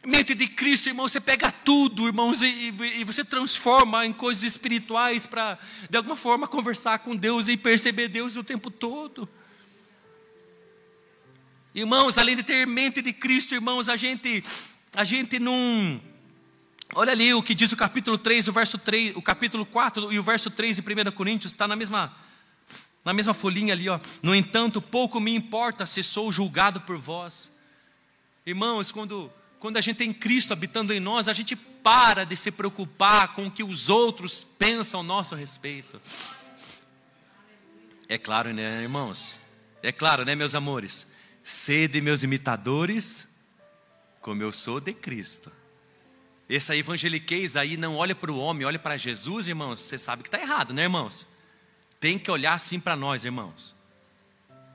[0.05, 5.25] Mente de Cristo, irmão, você pega tudo, irmãos, e, e você transforma em coisas espirituais
[5.25, 5.57] para,
[5.89, 9.27] de alguma forma, conversar com Deus e perceber Deus o tempo todo.
[11.73, 14.43] Irmãos, além de ter mente de Cristo, irmãos, a gente,
[14.95, 15.99] a gente não
[16.93, 20.19] Olha ali o que diz o capítulo 3, o verso 3, o capítulo 4 e
[20.19, 22.15] o verso 3 de 1 Coríntios, está na mesma,
[23.03, 23.99] na mesma folhinha ali, ó.
[24.21, 27.51] No entanto, pouco me importa se sou julgado por vós.
[28.45, 32.51] Irmãos, quando, quando a gente tem Cristo habitando em nós, a gente para de se
[32.51, 36.01] preocupar com o que os outros pensam a nosso respeito.
[38.07, 39.39] É claro, né, irmãos?
[39.81, 41.07] É claro, né, meus amores?
[41.43, 43.27] Sede meus imitadores,
[44.21, 45.51] como eu sou de Cristo.
[46.47, 49.79] Essa evangeliquez aí não olha para o homem, olha para Jesus, irmãos.
[49.79, 51.27] Você sabe que está errado, né, irmãos?
[51.99, 53.75] Tem que olhar assim para nós, irmãos.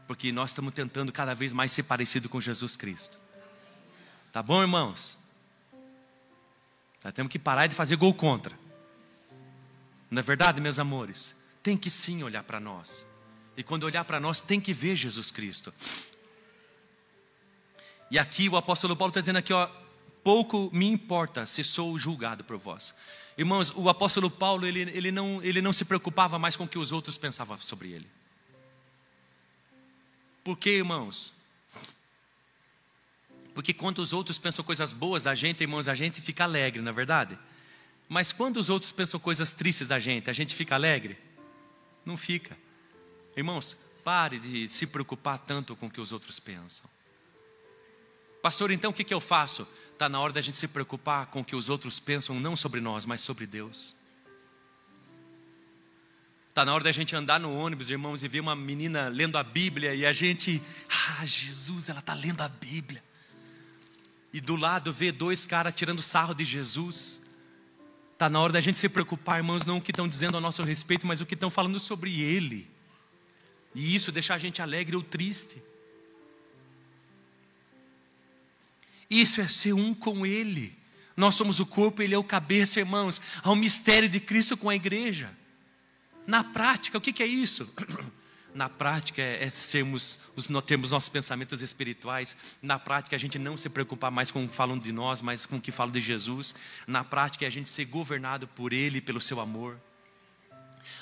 [0.09, 3.20] Porque nós estamos tentando cada vez mais ser parecido com Jesus Cristo.
[4.33, 5.19] Tá bom, irmãos?
[7.03, 8.59] Nós temos que parar de fazer gol contra.
[10.11, 11.35] Não é verdade, meus amores?
[11.63, 13.07] Tem que sim olhar para nós.
[13.57, 15.73] E quando olhar para nós, tem que ver Jesus Cristo.
[18.11, 19.69] E aqui o apóstolo Paulo está dizendo aqui, ó,
[20.23, 22.95] pouco me importa se sou julgado por vós.
[23.39, 26.79] Irmãos, o apóstolo Paulo, ele, ele, não, ele não se preocupava mais com o que
[26.79, 28.07] os outros pensavam sobre ele.
[30.45, 31.40] Por quê, irmãos?
[33.55, 36.91] Porque quando os outros pensam coisas boas a gente, irmãos, a gente fica alegre, não
[36.91, 37.39] é verdade?
[38.09, 41.19] Mas quando os outros pensam coisas tristes da gente, a gente fica alegre?
[42.05, 42.57] Não fica.
[43.37, 46.89] Irmãos, pare de se preocupar tanto com o que os outros pensam.
[48.43, 49.69] Pastor, então o que, que eu faço?
[49.93, 52.81] Está na hora da gente se preocupar com o que os outros pensam, não sobre
[52.81, 53.95] nós, mas sobre Deus.
[56.49, 59.43] Está na hora da gente andar no ônibus, irmãos, e ver uma menina lendo a
[59.43, 63.03] Bíblia e a gente, ah, Jesus, ela está lendo a Bíblia.
[64.33, 67.21] E do lado ver dois caras tirando sarro de Jesus.
[68.13, 70.63] Está na hora da gente se preocupar, irmãos, não o que estão dizendo a nosso
[70.63, 72.69] respeito, mas o que estão falando sobre Ele.
[73.75, 75.63] E isso deixar a gente alegre ou triste.
[79.09, 80.79] Isso é ser um com Ele.
[81.17, 83.21] Nós somos o corpo, Ele é o cabeça, irmãos.
[83.43, 85.37] Há um mistério de Cristo com a igreja.
[86.27, 87.69] Na prática, o que é isso?
[88.53, 92.37] Na prática é, é sermos, os, termos nossos pensamentos espirituais.
[92.61, 95.47] Na prática, a gente não se preocupar mais com o que falam de nós, mas
[95.47, 96.55] com o que falam de Jesus.
[96.87, 99.79] Na prática, é a gente ser governado por Ele, pelo seu amor.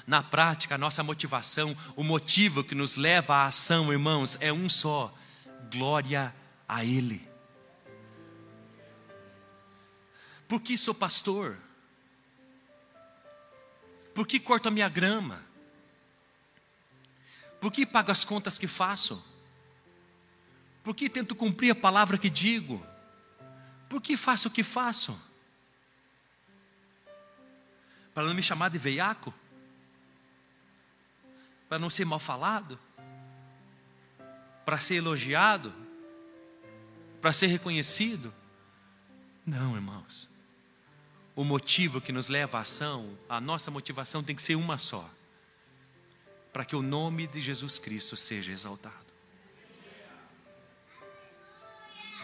[0.06, 4.68] Na prática, a nossa motivação, o motivo que nos leva à ação, irmãos, é um
[4.68, 5.14] só:
[5.70, 6.34] glória
[6.68, 7.26] a Ele.
[10.46, 11.58] Por que sou pastor?
[14.14, 15.47] Por que corto a minha grama?
[17.60, 19.22] Por que pago as contas que faço?
[20.82, 22.84] Por que tento cumprir a palavra que digo?
[23.88, 25.20] Por que faço o que faço?
[28.14, 29.34] Para não me chamar de veiaco?
[31.68, 32.78] Para não ser mal falado?
[34.64, 35.74] Para ser elogiado?
[37.20, 38.32] Para ser reconhecido?
[39.44, 40.28] Não, irmãos.
[41.34, 45.08] O motivo que nos leva à ação, a nossa motivação tem que ser uma só
[46.58, 48.96] para que o nome de Jesus Cristo seja exaltado.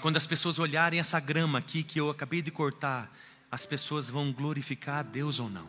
[0.03, 3.17] Quando as pessoas olharem essa grama aqui que eu acabei de cortar,
[3.49, 5.69] as pessoas vão glorificar a Deus ou não?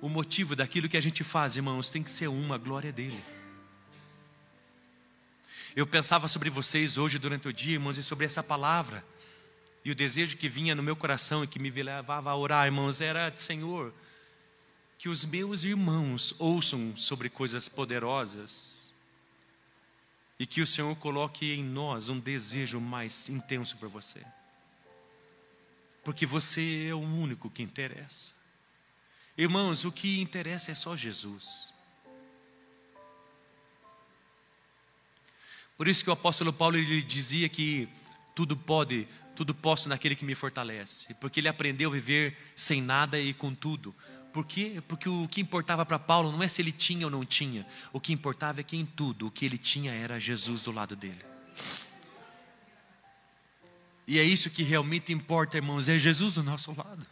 [0.00, 3.20] O motivo daquilo que a gente faz, irmãos, tem que ser uma, a glória dele.
[5.74, 9.04] Eu pensava sobre vocês hoje durante o dia, irmãos, e sobre essa palavra.
[9.84, 13.00] E o desejo que vinha no meu coração e que me levava a orar, irmãos,
[13.00, 13.92] era: Senhor,
[14.98, 18.92] que os meus irmãos ouçam sobre coisas poderosas
[20.38, 24.24] e que o Senhor coloque em nós um desejo mais intenso por você.
[26.04, 28.34] Porque você é o único que interessa.
[29.36, 31.72] Irmãos, o que interessa é só Jesus.
[35.76, 37.88] Por isso que o apóstolo Paulo ele dizia que
[38.34, 39.06] tudo pode
[39.38, 41.14] tudo posso naquele que me fortalece.
[41.14, 43.94] Porque ele aprendeu a viver sem nada e com tudo.
[44.32, 44.82] Por quê?
[44.88, 47.64] Porque o que importava para Paulo não é se ele tinha ou não tinha.
[47.92, 50.96] O que importava é que em tudo o que ele tinha era Jesus do lado
[50.96, 51.24] dele.
[54.08, 57.06] E é isso que realmente importa, irmãos, é Jesus do nosso lado.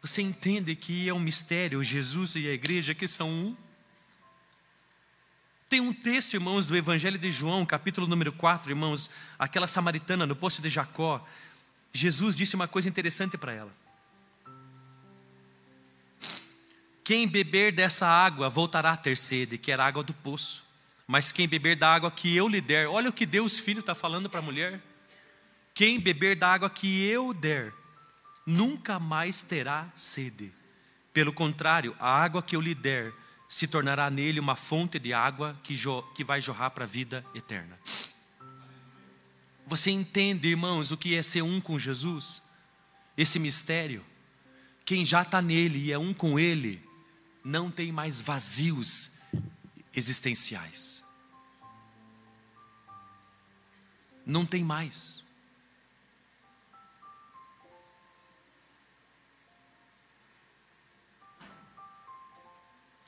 [0.00, 3.65] Você entende que é um mistério, Jesus e a igreja que são um?
[5.68, 10.36] Tem um texto, irmãos, do Evangelho de João, capítulo número 4, irmãos, aquela samaritana no
[10.36, 11.26] poço de Jacó.
[11.92, 13.72] Jesus disse uma coisa interessante para ela.
[17.02, 20.64] Quem beber dessa água voltará a ter sede, que era a água do poço.
[21.04, 23.94] Mas quem beber da água que eu lhe der, olha o que Deus Filho está
[23.94, 24.80] falando para a mulher.
[25.74, 27.72] Quem beber da água que eu der,
[28.46, 30.52] nunca mais terá sede.
[31.12, 33.12] Pelo contrário, a água que eu lhe der
[33.48, 35.76] se tornará nele uma fonte de água que,
[36.14, 37.78] que vai jorrar para a vida eterna.
[39.66, 42.42] Você entende, irmãos, o que é ser um com Jesus?
[43.16, 44.04] Esse mistério.
[44.84, 46.80] Quem já está nele e é um com ele,
[47.44, 49.12] não tem mais vazios
[49.92, 51.04] existenciais.
[54.24, 55.25] Não tem mais.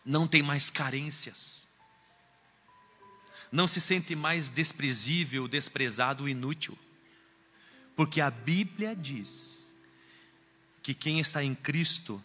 [0.09, 1.69] Não tem mais carências,
[3.53, 6.79] não se sente mais desprezível, desprezado, inútil,
[7.95, 9.77] porque a Bíblia diz
[10.83, 12.23] que quem está em Cristo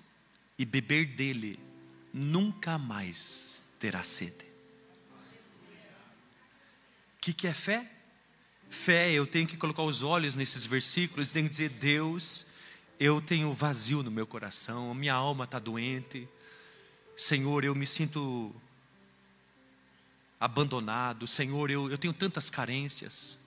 [0.57, 1.59] e beber dele
[2.13, 4.45] nunca mais terá sede.
[7.17, 7.91] O que, que é fé?
[8.69, 12.45] Fé, eu tenho que colocar os olhos nesses versículos, tenho que dizer: Deus,
[12.97, 16.29] eu tenho vazio no meu coração, minha alma está doente,
[17.15, 18.53] Senhor, eu me sinto
[20.39, 23.39] abandonado, Senhor, eu, eu tenho tantas carências.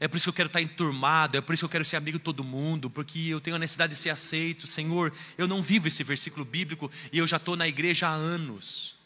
[0.00, 1.96] É por isso que eu quero estar enturmado, é por isso que eu quero ser
[1.96, 4.66] amigo de todo mundo, porque eu tenho a necessidade de ser aceito.
[4.66, 8.96] Senhor, eu não vivo esse versículo bíblico e eu já estou na igreja há anos.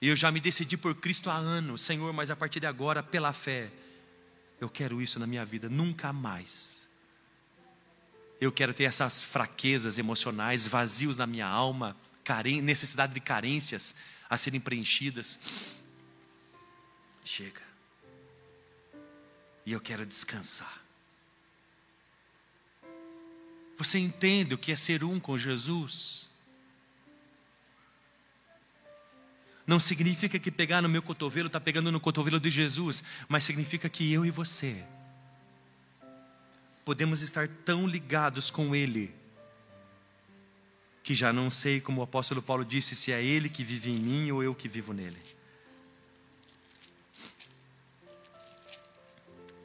[0.00, 3.02] E eu já me decidi por Cristo há anos, Senhor, mas a partir de agora,
[3.02, 3.70] pela fé,
[4.60, 6.88] eu quero isso na minha vida, nunca mais.
[8.40, 11.96] Eu quero ter essas fraquezas emocionais, vazios na minha alma,
[12.62, 13.94] necessidade de carências
[14.28, 15.38] a serem preenchidas.
[17.24, 17.62] Chega.
[19.64, 20.82] E eu quero descansar.
[23.76, 26.26] Você entende o que é ser um com Jesus?
[29.66, 33.88] não significa que pegar no meu cotovelo está pegando no cotovelo de Jesus, mas significa
[33.88, 34.84] que eu e você
[36.84, 39.12] podemos estar tão ligados com Ele,
[41.06, 43.96] que já não sei, como o apóstolo Paulo disse, se é Ele que vive em
[43.96, 45.16] mim ou eu que vivo nele.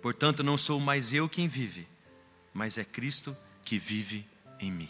[0.04, 1.88] Portanto, não sou mais eu quem vive,
[2.54, 3.36] mas é Cristo
[3.66, 4.24] que vive
[4.60, 4.89] em mim.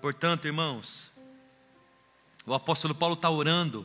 [0.00, 1.10] Portanto, irmãos,
[2.46, 3.84] o apóstolo Paulo está orando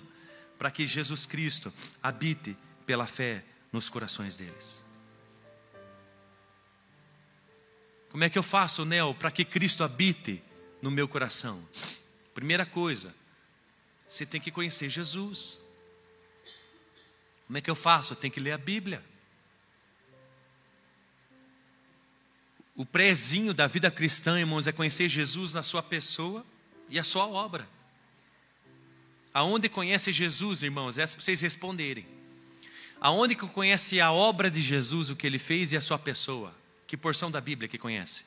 [0.55, 1.73] para que Jesus Cristo
[2.03, 2.55] habite
[2.85, 4.87] pela fé nos corações deles.
[8.09, 10.43] Como é que eu faço, Nel, para que Cristo habite
[10.81, 11.67] no meu coração?
[12.33, 13.13] Primeira coisa,
[14.07, 15.59] você tem que conhecer Jesus.
[17.45, 18.13] Como é que eu faço?
[18.13, 19.03] Eu tenho que ler a Bíblia.
[22.75, 26.45] O prézinho da vida cristã, irmãos, é conhecer Jesus na sua pessoa
[26.89, 27.67] e a sua obra.
[29.33, 30.97] Aonde conhece Jesus, irmãos?
[30.97, 32.07] Essa para vocês responderem.
[32.99, 36.58] Aonde que conhece a obra de Jesus, o que ele fez e a sua pessoa?
[36.89, 38.25] Que porção da Bíblia que conhece?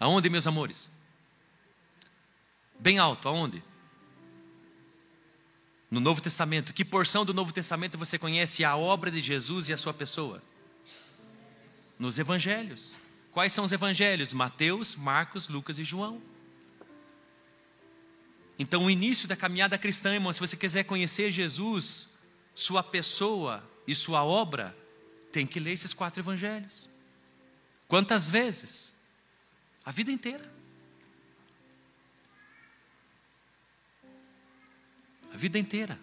[0.00, 0.90] Aonde, meus amores?
[2.78, 3.62] Bem alto, aonde?
[5.90, 9.74] no Novo Testamento, que porção do Novo Testamento você conhece a obra de Jesus e
[9.74, 10.40] a sua pessoa?
[11.98, 12.96] Nos evangelhos.
[13.32, 14.32] Quais são os evangelhos?
[14.32, 16.22] Mateus, Marcos, Lucas e João.
[18.58, 22.08] Então, o início da caminhada cristã, irmão, se você quiser conhecer Jesus,
[22.54, 24.76] sua pessoa e sua obra,
[25.32, 26.88] tem que ler esses quatro evangelhos.
[27.88, 28.94] Quantas vezes?
[29.84, 30.48] A vida inteira.
[35.34, 35.98] A vida inteira.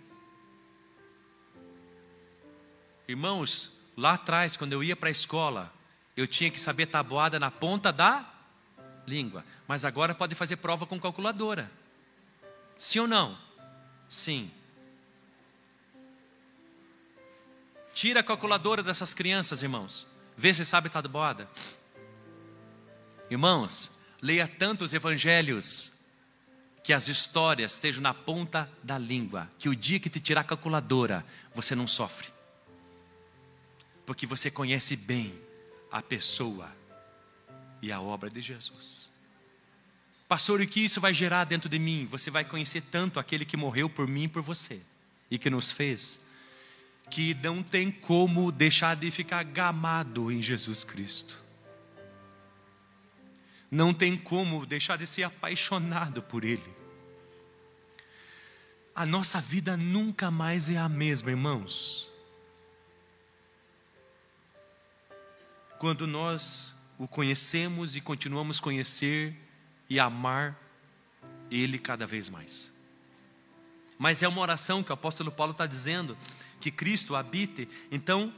[3.07, 5.73] Irmãos, lá atrás, quando eu ia para a escola,
[6.17, 8.29] eu tinha que saber tabuada na ponta da
[9.07, 9.45] língua.
[9.65, 11.71] Mas agora pode fazer prova com calculadora.
[12.77, 13.39] Sim ou não?
[14.09, 14.51] Sim.
[17.97, 20.05] Tira a calculadora dessas crianças, irmãos.
[20.37, 21.49] Vê se sabe tabuada.
[23.27, 23.89] Irmãos,
[24.21, 25.93] leia tantos evangelhos
[26.83, 30.43] que as histórias estejam na ponta da língua, que o dia que te tirar a
[30.43, 31.25] calculadora,
[31.55, 32.27] você não sofre.
[34.05, 35.33] Porque você conhece bem
[35.91, 36.69] a pessoa
[37.81, 39.09] e a obra de Jesus.
[40.27, 42.05] Pastor, o que isso vai gerar dentro de mim?
[42.11, 44.79] Você vai conhecer tanto aquele que morreu por mim e por você,
[45.31, 46.26] e que nos fez,
[47.09, 51.41] que não tem como deixar de ficar gamado em Jesus Cristo.
[53.69, 56.77] Não tem como deixar de ser apaixonado por Ele
[58.97, 62.09] a nossa vida nunca mais é a mesma, irmãos.
[65.77, 69.37] Quando nós o conhecemos e continuamos a conhecer
[69.87, 70.59] e amar
[71.51, 72.73] Ele cada vez mais.
[73.99, 76.17] Mas é uma oração que o apóstolo Paulo está dizendo,
[76.59, 77.67] que Cristo habite.
[77.91, 78.33] Então,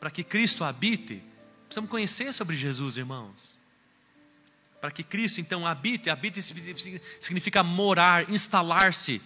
[0.00, 1.22] para que Cristo habite,
[1.66, 3.58] precisamos conhecer sobre Jesus, irmãos.
[4.80, 6.42] Para que Cristo então habite, habite
[7.20, 9.22] significa morar, instalar-se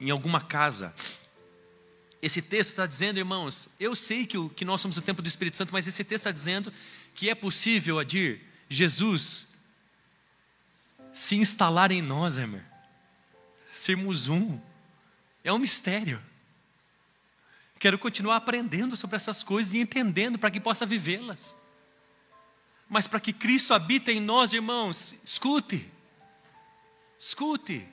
[0.00, 0.94] em alguma casa.
[2.22, 5.28] Esse texto está dizendo, irmãos, eu sei que, o, que nós somos o templo do
[5.28, 6.72] Espírito Santo, mas esse texto está dizendo
[7.14, 9.48] que é possível, Adir, Jesus
[11.12, 12.64] se instalar em nós, Emer.
[13.72, 14.60] Sermos um.
[15.42, 16.20] É um mistério.
[17.78, 21.54] Quero continuar aprendendo sobre essas coisas e entendendo para que possa vivê-las.
[22.88, 25.90] Mas para que Cristo habite em nós, irmãos, escute.
[27.18, 27.86] Escute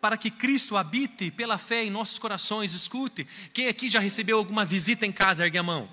[0.00, 2.72] para que Cristo habite pela fé em nossos corações.
[2.72, 5.44] Escute, quem aqui já recebeu alguma visita em casa?
[5.44, 5.88] Ergue a mão.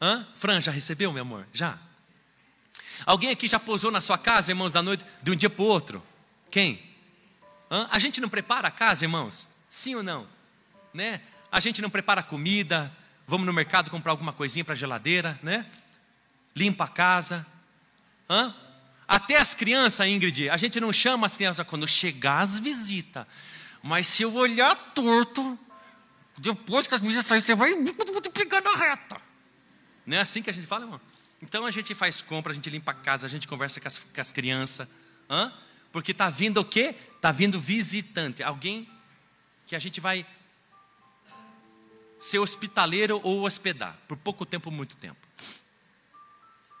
[0.00, 0.26] Hã?
[0.34, 1.46] Fran, já recebeu, meu amor?
[1.52, 1.78] Já.
[3.06, 5.66] Alguém aqui já posou na sua casa, irmãos, da noite, de um dia para o
[5.66, 6.02] outro?
[6.50, 6.82] Quem?
[7.70, 7.88] Hã?
[7.90, 9.48] A gente não prepara a casa, irmãos?
[9.70, 10.26] Sim ou não?
[10.92, 11.22] Né?
[11.52, 12.90] A gente não prepara comida,
[13.26, 15.66] vamos no mercado comprar alguma coisinha para a geladeira, né?
[16.56, 17.46] Limpa a casa.
[18.28, 18.54] Hã?
[19.06, 23.26] Até as crianças, Ingrid, a gente não chama as crianças quando chegar as visitas.
[23.82, 25.58] Mas se eu olhar torto,
[26.38, 27.74] depois que as visitas saírem, você vai
[28.32, 29.20] pegar na reta.
[30.06, 31.00] Não é assim que a gente fala, irmão?
[31.42, 33.98] Então a gente faz compra, a gente limpa a casa, a gente conversa com as,
[33.98, 34.88] com as crianças.
[35.28, 35.52] Hã?
[35.92, 36.94] Porque está vindo o quê?
[37.16, 38.42] Está vindo visitante.
[38.42, 38.88] Alguém
[39.66, 40.24] que a gente vai
[42.22, 43.98] ser hospitaleiro ou hospedar.
[44.06, 45.18] Por pouco tempo, muito tempo.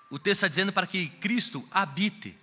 [0.08, 2.36] O texto está dizendo para que Cristo habite.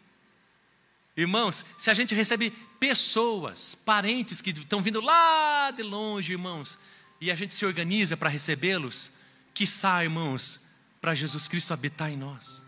[1.16, 6.78] Irmãos, se a gente recebe pessoas, parentes que estão vindo lá de longe, irmãos,
[7.22, 9.12] e a gente se organiza para recebê-los,
[9.54, 10.60] que sai, irmãos,
[11.00, 12.62] para Jesus Cristo habitar em nós.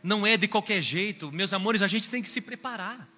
[0.00, 1.32] Não é de qualquer jeito.
[1.32, 3.08] Meus amores, a gente tem que se preparar.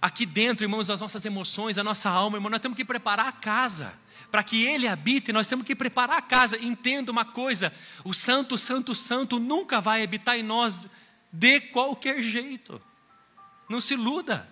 [0.00, 3.32] Aqui dentro, irmãos, as nossas emoções, a nossa alma, irmão, nós temos que preparar a
[3.32, 3.94] casa.
[4.30, 6.58] Para que Ele habite, nós temos que preparar a casa.
[6.58, 7.72] Entenda uma coisa:
[8.04, 10.88] o Santo, Santo, Santo nunca vai habitar em nós
[11.32, 12.80] de qualquer jeito.
[13.68, 14.48] Não se iluda.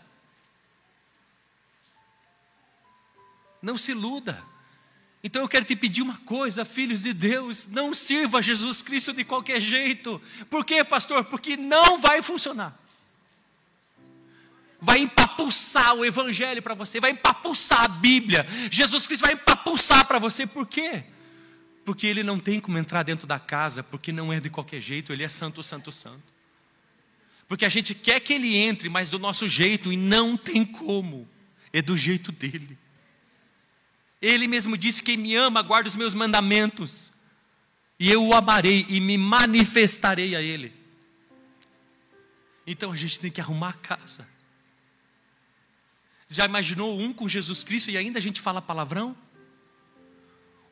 [3.61, 4.43] Não se iluda.
[5.23, 9.25] Então eu quero te pedir uma coisa, filhos de Deus, não sirva Jesus Cristo de
[9.25, 10.21] qualquer jeito.
[10.51, 11.25] Por quê, pastor?
[11.25, 12.79] Porque não vai funcionar.
[14.85, 18.47] Vai empapuçar o evangelho para você, vai empapuçar a Bíblia.
[18.71, 20.47] Jesus Cristo vai empapuçar para você.
[20.47, 21.05] Por quê?
[21.87, 25.11] Porque ele não tem como entrar dentro da casa, porque não é de qualquer jeito,
[25.11, 26.23] ele é santo, santo, santo.
[27.49, 31.27] Porque a gente quer que ele entre, mas do nosso jeito, e não tem como.
[31.73, 32.79] É do jeito dele.
[34.21, 37.11] Ele mesmo disse: Quem me ama, guarda os meus mandamentos,
[37.99, 40.75] e eu o amarei e me manifestarei a ele.
[42.67, 44.34] Então a gente tem que arrumar a casa.
[46.35, 49.17] Já imaginou um com Jesus Cristo e ainda a gente fala palavrão?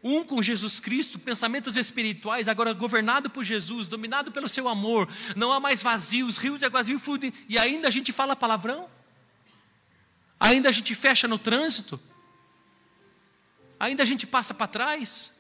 [0.03, 5.53] Um com Jesus Cristo, pensamentos espirituais, agora governado por Jesus, dominado pelo seu amor, não
[5.53, 8.91] há mais vazios, rios de água fluem, e ainda a gente fala palavrão?
[10.41, 12.01] Ainda a gente fecha no trânsito?
[13.79, 15.33] ainda a gente passa para trás,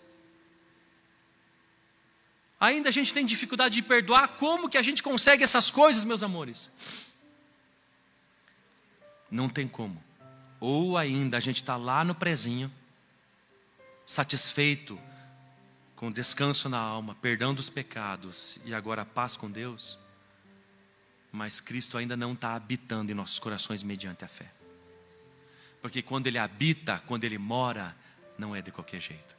[2.60, 4.36] ainda a gente tem dificuldade de perdoar.
[4.36, 6.70] Como que a gente consegue essas coisas, meus amores?
[9.28, 10.11] Não tem como.
[10.64, 12.72] Ou ainda a gente está lá no prezinho,
[14.06, 14.96] satisfeito,
[15.96, 19.98] com descanso na alma, perdão dos pecados e agora paz com Deus,
[21.32, 24.52] mas Cristo ainda não está habitando em nossos corações mediante a fé.
[25.80, 27.92] Porque quando Ele habita, quando Ele mora,
[28.38, 29.34] não é de qualquer jeito.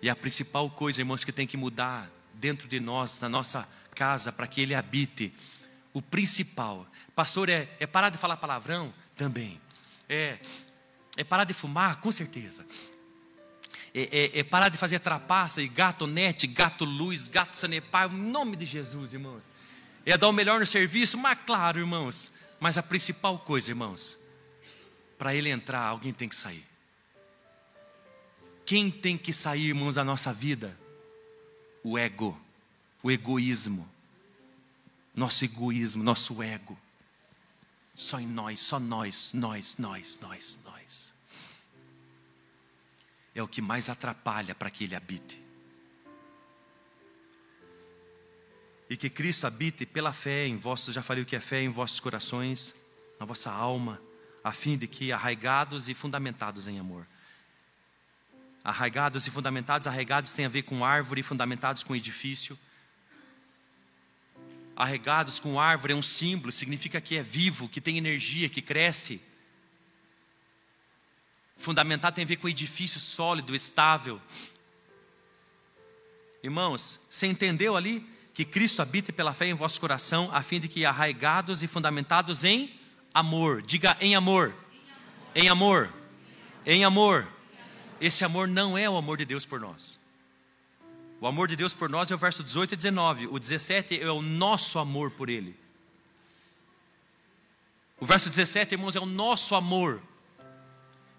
[0.00, 4.30] E a principal coisa, irmãos, que tem que mudar dentro de nós, na nossa casa,
[4.30, 5.34] para que Ele habite,
[5.92, 8.94] o principal, pastor, é, é parar de falar palavrão?
[9.16, 9.60] Também.
[10.08, 10.38] É,
[11.18, 12.00] é parar de fumar?
[12.00, 12.64] Com certeza.
[13.92, 18.16] É, é, é, parar de fazer trapaça e gato net, gato luz, gato sanepar, em
[18.16, 19.50] nome de Jesus, irmãos.
[20.06, 22.32] É dar o melhor no serviço, mas claro, irmãos.
[22.60, 24.16] Mas a principal coisa, irmãos,
[25.18, 26.64] para ele entrar, alguém tem que sair.
[28.64, 30.78] Quem tem que sair, irmãos, da nossa vida?
[31.82, 32.40] O ego,
[33.02, 33.88] o egoísmo.
[35.16, 36.78] Nosso egoísmo, nosso ego.
[37.96, 40.77] Só em nós, só nós, nós, nós, nós, nós.
[43.38, 45.40] É o que mais atrapalha para que Ele habite.
[48.90, 51.68] E que Cristo habite pela fé em vossos, já falei o que é fé em
[51.68, 52.74] vossos corações,
[53.20, 54.02] na vossa alma,
[54.42, 57.06] a fim de que arraigados e fundamentados em amor
[58.64, 62.58] Arraigados e fundamentados, arraigados tem a ver com árvore, fundamentados com edifício.
[64.74, 69.22] Arraigados com árvore é um símbolo, significa que é vivo, que tem energia, que cresce.
[71.58, 74.20] Fundamentado tem a ver com edifício sólido, estável.
[76.42, 80.68] Irmãos, você entendeu ali que Cristo habita pela fé em vosso coração, a fim de
[80.68, 82.78] que arraigados e fundamentados em
[83.12, 84.54] amor, diga em amor,
[85.34, 85.92] em amor,
[86.64, 87.26] em amor.
[88.00, 89.98] Esse amor não é o amor de Deus por nós.
[91.20, 93.26] O amor de Deus por nós é o verso 18 e 19.
[93.26, 95.56] O 17 é o nosso amor por Ele.
[97.98, 100.00] O verso 17, irmãos, é o nosso amor.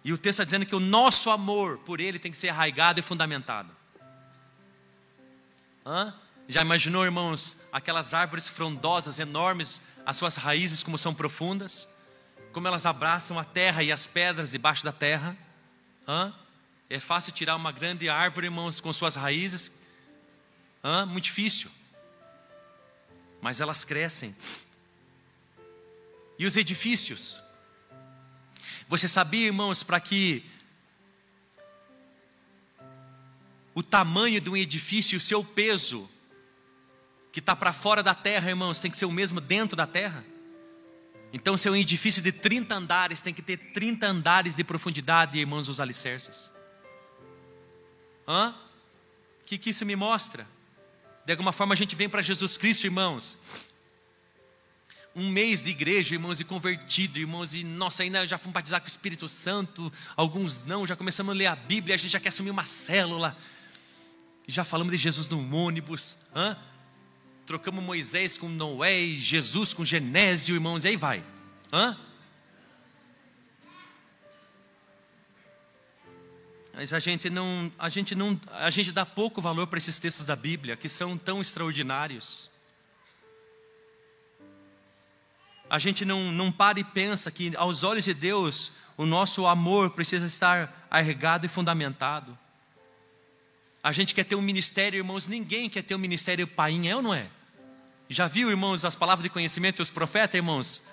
[0.03, 2.99] E o texto está dizendo que o nosso amor por Ele tem que ser arraigado
[2.99, 3.75] e fundamentado.
[5.85, 6.13] Hã?
[6.47, 11.87] Já imaginou, irmãos, aquelas árvores frondosas, enormes, as suas raízes como são profundas?
[12.51, 15.37] Como elas abraçam a terra e as pedras debaixo da terra?
[16.07, 16.33] Hã?
[16.89, 19.71] É fácil tirar uma grande árvore, irmãos, com suas raízes.
[20.83, 21.05] Hã?
[21.05, 21.69] Muito difícil.
[23.41, 24.35] Mas elas crescem.
[26.39, 27.43] E os edifícios?
[28.89, 30.43] Você sabia, irmãos, para que
[33.75, 36.09] o tamanho de um edifício, o seu peso,
[37.31, 40.25] que está para fora da terra, irmãos, tem que ser o mesmo dentro da terra?
[41.31, 45.37] Então, se é um edifício de 30 andares, tem que ter 30 andares de profundidade,
[45.37, 46.51] irmãos, os alicerces.
[48.27, 48.55] Hã?
[49.39, 50.47] O que, que isso me mostra?
[51.25, 53.37] De alguma forma a gente vem para Jesus Cristo, irmãos.
[55.19, 58.87] Um mês de igreja, irmãos, e convertido, irmãos, e nossa, ainda já fomos batizar com
[58.87, 62.29] o Espírito Santo, alguns não, já começamos a ler a Bíblia, a gente já quer
[62.29, 63.35] assumir uma célula,
[64.47, 66.57] já falamos de Jesus no ônibus, hã?
[67.45, 71.21] trocamos Moisés com Noé, Jesus com Genésio, irmãos, e aí vai.
[71.73, 71.97] Hã?
[76.73, 80.25] Mas a gente não, a gente não, a gente dá pouco valor para esses textos
[80.25, 82.49] da Bíblia que são tão extraordinários.
[85.69, 89.91] A gente não, não para e pensa que, aos olhos de Deus, o nosso amor
[89.91, 92.37] precisa estar arregado e fundamentado.
[93.81, 97.01] A gente quer ter um ministério, irmãos, ninguém quer ter um ministério painha, é ou
[97.01, 97.29] não é?
[98.09, 100.83] Já viu, irmãos, as palavras de conhecimento e os profetas, irmãos?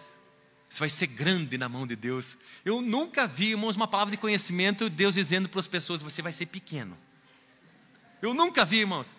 [0.68, 2.36] Você vai ser grande na mão de Deus.
[2.64, 6.32] Eu nunca vi, irmãos, uma palavra de conhecimento, Deus dizendo para as pessoas: você vai
[6.32, 6.96] ser pequeno.
[8.20, 9.12] Eu nunca vi, irmãos.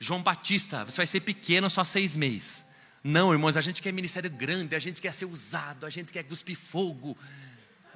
[0.00, 2.64] João Batista, você vai ser pequeno só seis meses.
[3.08, 6.22] Não, irmãos, a gente quer ministério grande, a gente quer ser usado, a gente quer
[6.24, 7.16] cuspir fogo.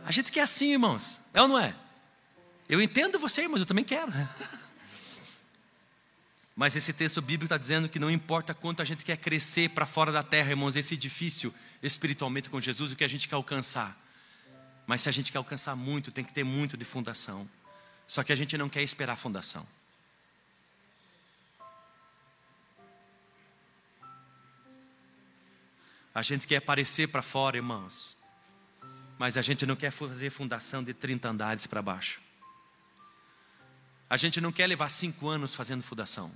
[0.06, 1.20] A gente quer assim, irmãos.
[1.34, 1.76] É ou não é?
[2.66, 4.10] Eu entendo você, irmãos, eu também quero.
[6.56, 9.84] Mas esse texto bíblico está dizendo que não importa quanto a gente quer crescer para
[9.84, 11.52] fora da terra, irmãos, esse edifício
[11.82, 13.94] espiritualmente com Jesus, o que a gente quer alcançar.
[14.86, 17.46] Mas se a gente quer alcançar muito, tem que ter muito de fundação.
[18.06, 19.66] Só que a gente não quer esperar a fundação.
[26.14, 28.18] A gente quer aparecer para fora, irmãos.
[29.18, 32.20] Mas a gente não quer fazer fundação de 30 andares para baixo.
[34.10, 36.30] A gente não quer levar cinco anos fazendo fundação.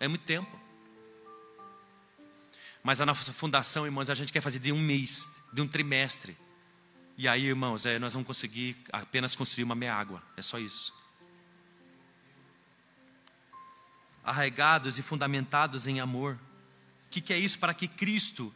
[0.00, 0.58] É muito tempo.
[2.82, 6.36] Mas a nossa fundação, irmãos, a gente quer fazer de um mês, de um trimestre.
[7.18, 10.22] E aí, irmãos, é, nós vamos conseguir apenas construir uma meia água.
[10.36, 10.94] É só isso.
[14.24, 16.38] Arraigados e fundamentados em amor.
[17.06, 17.58] O que, que é isso?
[17.58, 18.54] Para que Cristo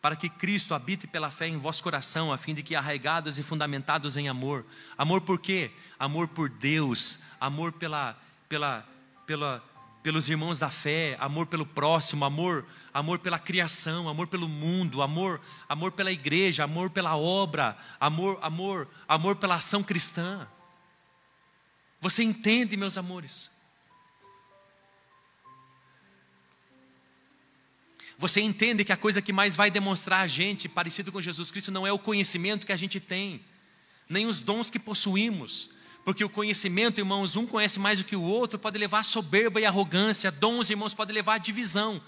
[0.00, 3.42] para que Cristo habite pela fé em vosso coração, a fim de que arraigados e
[3.42, 4.64] fundamentados em amor.
[4.96, 5.70] Amor por quê?
[5.98, 8.16] Amor por Deus, amor pela,
[8.48, 8.86] pela,
[9.26, 9.62] pela,
[10.02, 15.38] pelos irmãos da fé, amor pelo próximo, amor, amor pela criação, amor pelo mundo, amor,
[15.68, 20.48] amor pela igreja, amor pela obra, amor, amor, amor pela ação cristã.
[22.00, 23.50] Você entende, meus amores?
[28.20, 31.72] Você entende que a coisa que mais vai demonstrar a gente parecido com Jesus Cristo
[31.72, 33.40] não é o conhecimento que a gente tem,
[34.06, 35.70] nem os dons que possuímos,
[36.04, 39.58] porque o conhecimento, irmãos, um conhece mais do que o outro, pode levar a soberba
[39.58, 41.98] e arrogância, dons, irmãos, pode levar a divisão,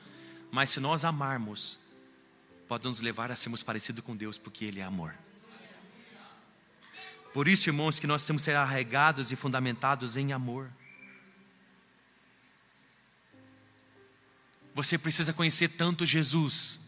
[0.50, 1.78] mas se nós amarmos,
[2.68, 5.14] pode nos levar a sermos parecidos com Deus, porque Ele é amor.
[7.32, 10.70] Por isso, irmãos, que nós temos que ser arraigados e fundamentados em amor.
[14.74, 16.80] Você precisa conhecer tanto Jesus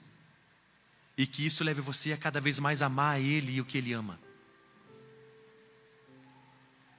[1.16, 3.92] e que isso leve você a cada vez mais amar Ele e o que Ele
[3.92, 4.18] ama.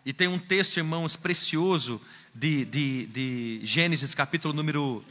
[0.06, 2.00] E tem um texto, irmãos, precioso
[2.34, 5.04] de, de, de Gênesis, capítulo número.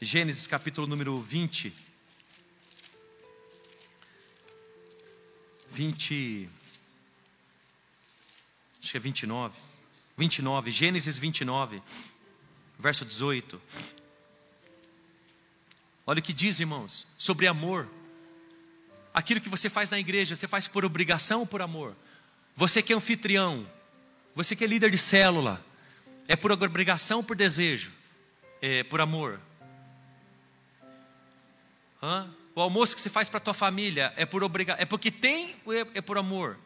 [0.00, 1.72] Gênesis, capítulo número 20.
[5.70, 6.48] 20.
[8.82, 9.54] Acho que é 29.
[10.18, 11.82] 29, Gênesis 29,
[12.78, 13.60] verso 18.
[16.06, 17.88] Olha o que diz, irmãos, sobre amor.
[19.12, 21.96] Aquilo que você faz na igreja, você faz por obrigação ou por amor?
[22.54, 23.66] Você que é anfitrião,
[24.34, 25.64] você que é líder de célula,
[26.28, 27.92] é por obrigação ou por desejo?
[28.62, 29.40] É por amor?
[32.02, 32.30] Hã?
[32.54, 35.56] O almoço que você faz para a tua família é por obrigação, é porque tem
[35.64, 36.56] ou é, é por amor?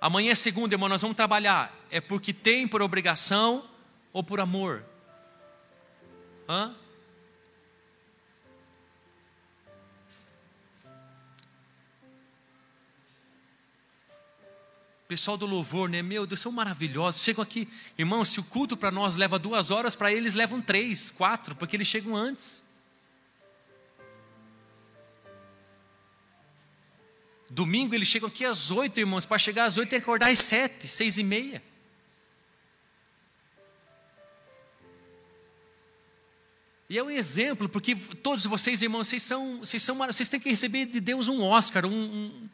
[0.00, 1.76] Amanhã é segunda, irmão, nós vamos trabalhar.
[1.90, 3.68] É porque tem por obrigação
[4.12, 4.82] ou por amor?
[6.48, 6.74] Hã?
[15.10, 16.02] Pessoal do louvor, né?
[16.02, 17.24] Meu Deus, são maravilhosos.
[17.24, 17.66] Chegam aqui,
[17.98, 21.74] irmão, se o culto para nós leva duas horas, para eles levam três, quatro, porque
[21.74, 22.64] eles chegam antes.
[27.50, 29.26] Domingo eles chegam aqui às oito, irmãos.
[29.26, 31.60] Para chegar às oito tem que acordar às sete, seis e meia.
[36.88, 40.50] E é um exemplo, porque todos vocês, irmãos, vocês são, vocês são, vocês têm que
[40.50, 42.48] receber de Deus um Oscar, um, um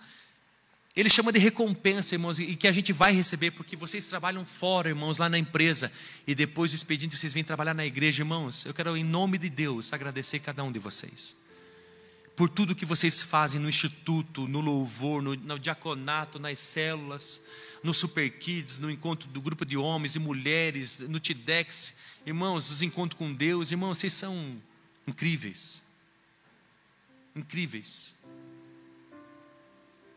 [0.96, 4.88] ele chama de recompensa, irmãos, e que a gente vai receber, porque vocês trabalham fora,
[4.88, 5.92] irmãos, lá na empresa,
[6.26, 8.64] e depois do expediente vocês vêm trabalhar na igreja, irmãos.
[8.64, 11.36] Eu quero, em nome de Deus, agradecer cada um de vocês.
[12.34, 17.42] Por tudo que vocês fazem no instituto, no louvor, no, no diaconato, nas células,
[17.82, 21.94] no Super Kids, no encontro do grupo de homens e mulheres, no TIDEX.
[22.24, 24.56] Irmãos, os encontros com Deus, irmãos, vocês são
[25.06, 25.84] incríveis.
[27.34, 28.15] Incríveis.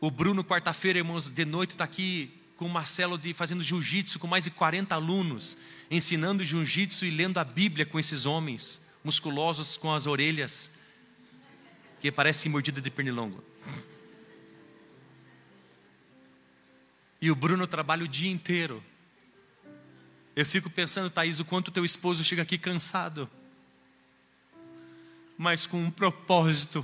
[0.00, 4.26] O Bruno, quarta-feira, irmãos, de noite está aqui com o Marcelo de, fazendo jiu-jitsu com
[4.26, 5.58] mais de 40 alunos,
[5.90, 10.70] ensinando jiu-jitsu e lendo a Bíblia com esses homens, musculosos com as orelhas,
[12.00, 13.44] que parecem mordida de pernilongo.
[17.20, 18.82] E o Bruno trabalha o dia inteiro.
[20.34, 23.30] Eu fico pensando, Thaís, o quanto teu esposo chega aqui cansado.
[25.36, 26.82] mas com um propósito.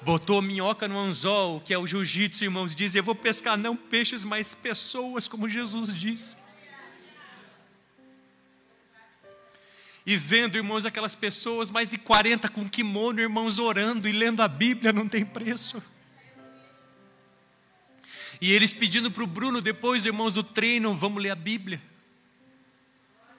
[0.00, 4.24] Botou minhoca no anzol, que é o jiu-jitsu, irmãos, diz: Eu vou pescar não peixes,
[4.24, 6.36] mas pessoas, como Jesus disse.
[10.06, 14.48] E vendo, irmãos, aquelas pessoas, mais de 40 com kimono, irmãos, orando e lendo a
[14.48, 15.82] Bíblia, não tem preço.
[18.40, 21.82] E eles pedindo para o Bruno, depois, irmãos, do treino, vamos ler a Bíblia.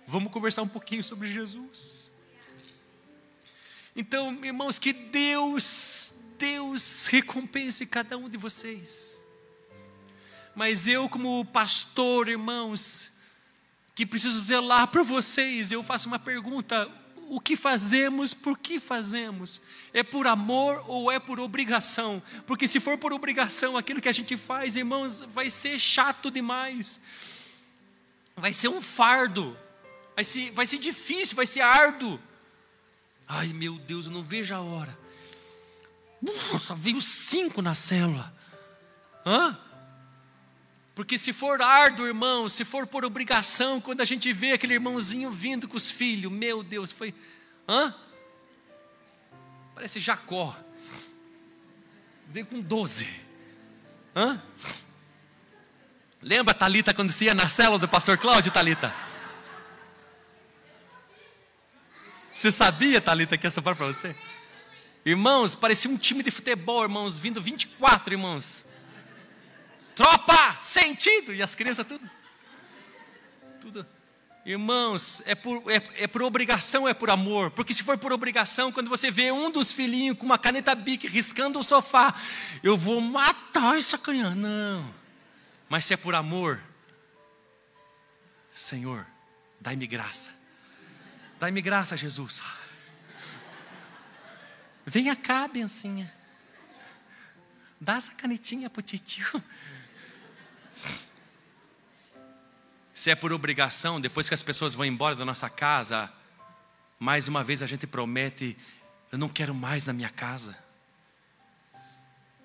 [0.05, 2.11] Vamos conversar um pouquinho sobre Jesus.
[3.95, 9.21] Então, irmãos, que Deus, Deus recompense cada um de vocês.
[10.55, 13.11] Mas eu, como pastor, irmãos,
[13.93, 16.89] que preciso zelar por vocês, eu faço uma pergunta:
[17.27, 19.61] o que fazemos, por que fazemos?
[19.93, 22.23] É por amor ou é por obrigação?
[22.47, 27.01] Porque se for por obrigação, aquilo que a gente faz, irmãos, vai ser chato demais,
[28.35, 29.57] vai ser um fardo,
[30.15, 32.19] vai ser, vai ser difícil, vai ser árduo.
[33.27, 34.97] Ai meu Deus, eu não vejo a hora.
[36.21, 38.33] Nossa, veio cinco na célula.
[39.25, 39.57] Hã?
[40.93, 45.31] Porque se for árduo, irmão, se for por obrigação, quando a gente vê aquele irmãozinho
[45.31, 47.15] vindo com os filhos, meu Deus, foi.
[47.67, 47.95] Hã?
[49.73, 50.53] Parece Jacó.
[52.27, 53.09] Veio com doze.
[54.13, 54.41] Hã?
[56.21, 58.93] Lembra, Talita, quando você ia na célula do pastor Cláudio, Talita?
[62.33, 64.13] Você sabia, Talita, que ia sobrar para você?
[65.05, 68.65] Irmãos, parecia um time de futebol, irmãos, vindo 24, irmãos.
[69.95, 71.33] Tropa, sentido.
[71.33, 72.09] E as crianças tudo.
[73.61, 73.85] Tudo.
[74.45, 77.51] Irmãos, é por, é, é por obrigação, é por amor.
[77.51, 81.07] Porque se for por obrigação, quando você vê um dos filhinhos com uma caneta bique
[81.07, 82.13] riscando o sofá,
[82.63, 84.35] eu vou matar essa criança.
[84.35, 84.93] Não.
[85.67, 86.61] Mas se é por amor,
[88.51, 89.05] Senhor,
[89.59, 90.31] dai-me graça.
[91.39, 92.41] Dai-me graça, Jesus.
[94.89, 96.11] Venha cá, bencinha.
[97.79, 99.43] Dá essa canetinha pro titio.
[102.91, 106.11] Se é por obrigação, depois que as pessoas vão embora da nossa casa,
[106.97, 108.57] mais uma vez a gente promete:
[109.11, 110.57] eu não quero mais na minha casa.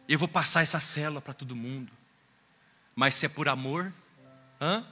[0.06, 1.90] Eu vou passar essa célula para todo mundo.
[2.94, 3.90] Mas se é por amor,
[4.60, 4.86] hã?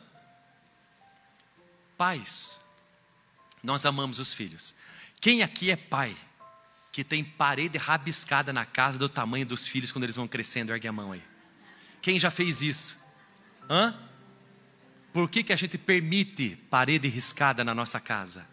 [1.98, 2.62] Pais,
[3.62, 4.74] nós amamos os filhos.
[5.20, 6.16] Quem aqui é pai
[6.92, 10.72] que tem parede rabiscada na casa do tamanho dos filhos quando eles vão crescendo?
[10.72, 11.24] Ergue a mão aí.
[12.02, 13.00] Quem já fez isso?
[13.68, 13.98] Hã?
[15.10, 18.46] Por que, que a gente permite parede riscada na nossa casa?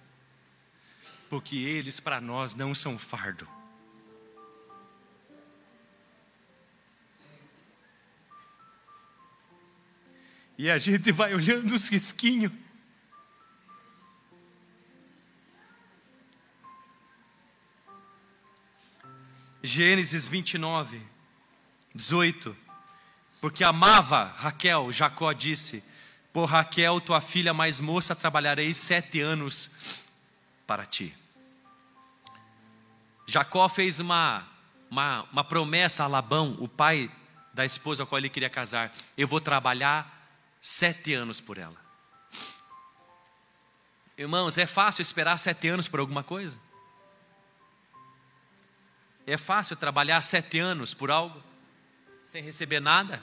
[1.30, 3.48] Porque eles para nós não são fardo.
[10.58, 12.52] E a gente vai olhando os risquinhos.
[19.62, 21.02] Gênesis 29,
[21.94, 22.56] 18.
[23.42, 25.84] Porque amava Raquel, Jacó disse:
[26.32, 30.06] Por Raquel, tua filha mais moça, trabalharei sete anos
[30.66, 31.16] para ti.
[33.26, 34.48] Jacó fez uma,
[34.90, 37.12] uma, uma promessa a Labão, o pai
[37.54, 40.28] da esposa a qual ele queria casar: Eu vou trabalhar
[40.62, 41.78] sete anos por ela.
[44.18, 46.58] Irmãos, é fácil esperar sete anos por alguma coisa?
[49.30, 51.44] É fácil trabalhar sete anos por algo
[52.24, 53.22] sem receber nada?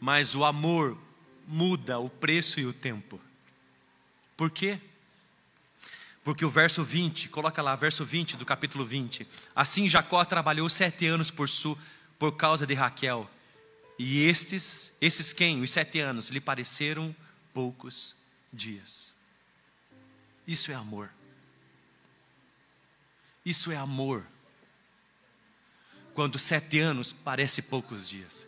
[0.00, 0.98] Mas o amor
[1.46, 3.20] muda o preço e o tempo.
[4.36, 4.80] Por quê?
[6.24, 9.24] Porque o verso 20, coloca lá, verso 20 do capítulo 20.
[9.54, 11.78] Assim Jacó trabalhou sete anos por, su,
[12.18, 13.30] por causa de Raquel.
[13.96, 15.62] E estes, esses quem?
[15.62, 17.14] Os sete anos, lhe pareceram
[17.54, 18.16] poucos
[18.52, 19.14] dias.
[20.44, 21.19] Isso é amor.
[23.44, 24.26] Isso é amor.
[26.14, 28.46] Quando sete anos parece poucos dias.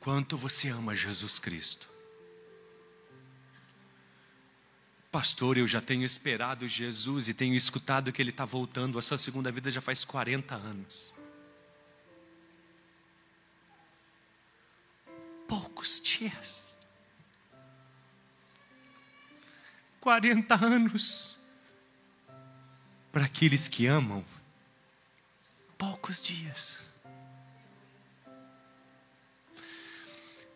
[0.00, 1.88] Quanto você ama Jesus Cristo?
[5.12, 8.98] Pastor, eu já tenho esperado Jesus e tenho escutado que Ele está voltando.
[8.98, 11.12] A sua segunda vida já faz 40 anos.
[15.50, 16.78] Poucos dias.
[20.00, 21.40] 40 anos.
[23.10, 24.24] Para aqueles que amam,
[25.76, 26.78] poucos dias.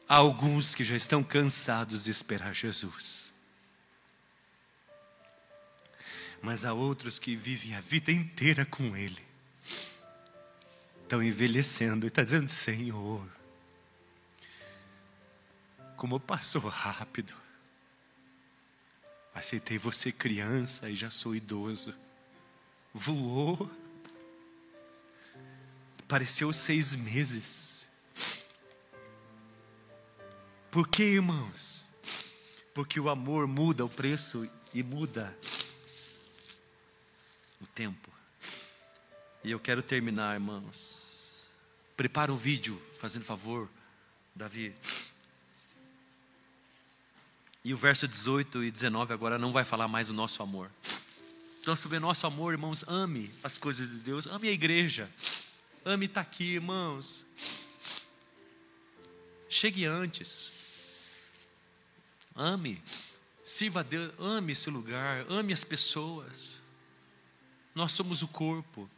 [0.09, 3.32] Há alguns que já estão cansados de esperar Jesus.
[6.40, 9.20] Mas há outros que vivem a vida inteira com Ele.
[11.01, 13.34] estão envelhecendo e está dizendo: Senhor,
[16.05, 17.34] como passou rápido.
[19.34, 21.94] Aceitei você criança e já sou idoso.
[22.92, 23.70] Voou.
[26.07, 27.88] Pareceu seis meses.
[30.70, 31.88] Por que, irmãos?
[32.74, 35.34] Porque o amor muda o preço e muda
[37.62, 38.12] o tempo.
[39.42, 41.48] E eu quero terminar, irmãos.
[41.96, 43.70] Prepara o vídeo, fazendo favor,
[44.34, 44.74] Davi.
[47.64, 50.70] E o verso 18 e 19 agora não vai falar mais do nosso amor.
[51.62, 55.10] Então, sobre o nosso amor, irmãos, ame as coisas de Deus, ame a igreja,
[55.82, 57.24] ame estar aqui, irmãos.
[59.48, 60.52] Chegue antes,
[62.36, 62.82] ame,
[63.42, 66.62] sirva a Deus, ame esse lugar, ame as pessoas.
[67.74, 68.90] Nós somos o corpo,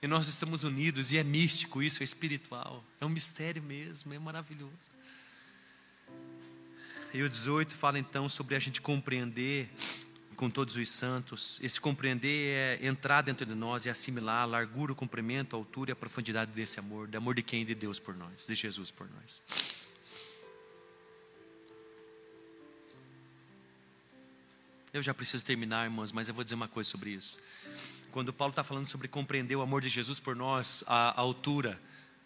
[0.00, 4.18] e nós estamos unidos, e é místico isso, é espiritual, é um mistério mesmo, é
[4.18, 4.90] maravilhoso.
[7.12, 9.68] E o 18 fala então sobre a gente compreender
[10.36, 11.60] com todos os santos.
[11.60, 15.90] Esse compreender é entrar dentro de nós e assimilar a largura, o comprimento, a altura
[15.90, 17.08] e a profundidade desse amor.
[17.08, 17.64] De amor de quem?
[17.64, 19.42] De Deus por nós, de Jesus por nós.
[24.92, 27.40] Eu já preciso terminar, irmãos, mas eu vou dizer uma coisa sobre isso.
[28.12, 31.80] Quando Paulo está falando sobre compreender o amor de Jesus por nós, a, a altura,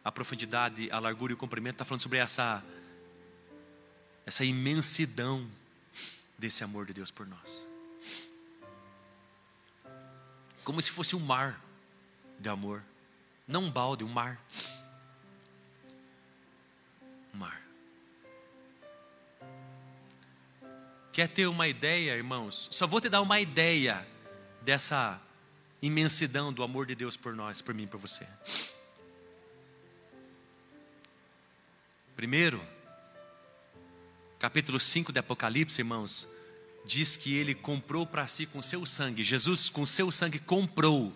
[0.05, 2.63] a profundidade, a largura e o comprimento, está falando sobre essa
[4.27, 5.49] essa imensidão
[6.39, 7.67] desse amor de Deus por nós.
[10.63, 11.61] Como se fosse um mar
[12.39, 12.83] de amor,
[13.47, 14.41] não um balde, um mar.
[17.35, 17.61] Um mar.
[21.13, 22.69] Quer ter uma ideia, irmãos?
[22.73, 24.07] Só vou te dar uma ideia
[24.63, 25.21] dessa
[25.83, 28.27] imensidão do amor de Deus por nós, por mim por você.
[32.17, 32.67] Primeiro,
[34.45, 36.29] capítulo 5 de Apocalipse, irmãos,
[36.85, 41.15] diz que ele comprou para si com seu sangue, Jesus com seu sangue comprou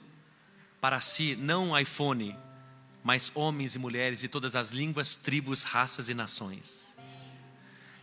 [0.81, 2.35] para si não iPhone,
[3.05, 6.97] mas homens e mulheres de todas as línguas, tribos, raças e nações.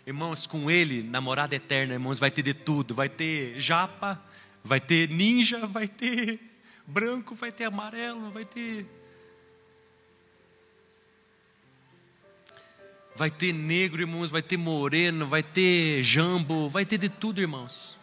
[0.05, 4.23] Irmãos, com ele, namorada eterna, irmãos, vai ter de tudo, vai ter japa,
[4.63, 6.39] vai ter ninja, vai ter
[6.85, 8.85] branco, vai ter amarelo, vai ter
[13.15, 17.97] Vai ter negro, irmãos, vai ter moreno, vai ter jambo, vai ter de tudo, irmãos.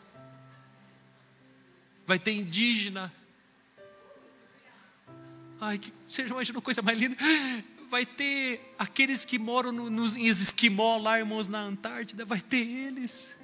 [2.07, 3.13] Vai ter indígena.
[5.61, 7.17] Ai, que, você já imaginou coisa mais linda?
[7.91, 13.37] Vai ter aqueles que moram no, nos esquimó lá, irmãos, na Antártida, vai ter eles.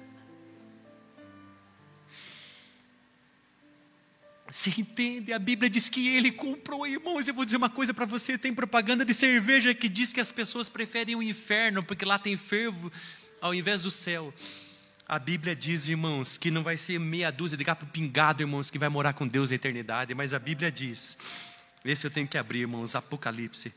[4.51, 5.31] Você entende?
[5.31, 7.27] A Bíblia diz que ele comprou, irmãos.
[7.27, 10.31] Eu vou dizer uma coisa para você: tem propaganda de cerveja que diz que as
[10.31, 12.91] pessoas preferem o inferno porque lá tem fervo
[13.39, 14.33] ao invés do céu.
[15.07, 18.77] A Bíblia diz, irmãos, que não vai ser meia dúzia de gato pingado, irmãos, que
[18.77, 21.17] vai morar com Deus na eternidade, mas a Bíblia diz,
[21.83, 23.73] esse eu tenho que abrir, irmãos, Apocalipse,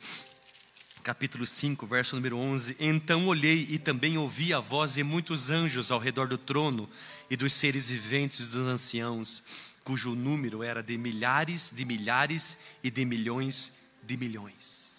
[1.03, 5.91] capítulo 5, verso número 11: Então olhei e também ouvi a voz de muitos anjos
[5.91, 6.89] ao redor do trono
[7.31, 13.05] e dos seres viventes dos anciãos cujo número era de milhares de milhares e de
[13.05, 13.73] milhões
[14.03, 14.93] de milhões.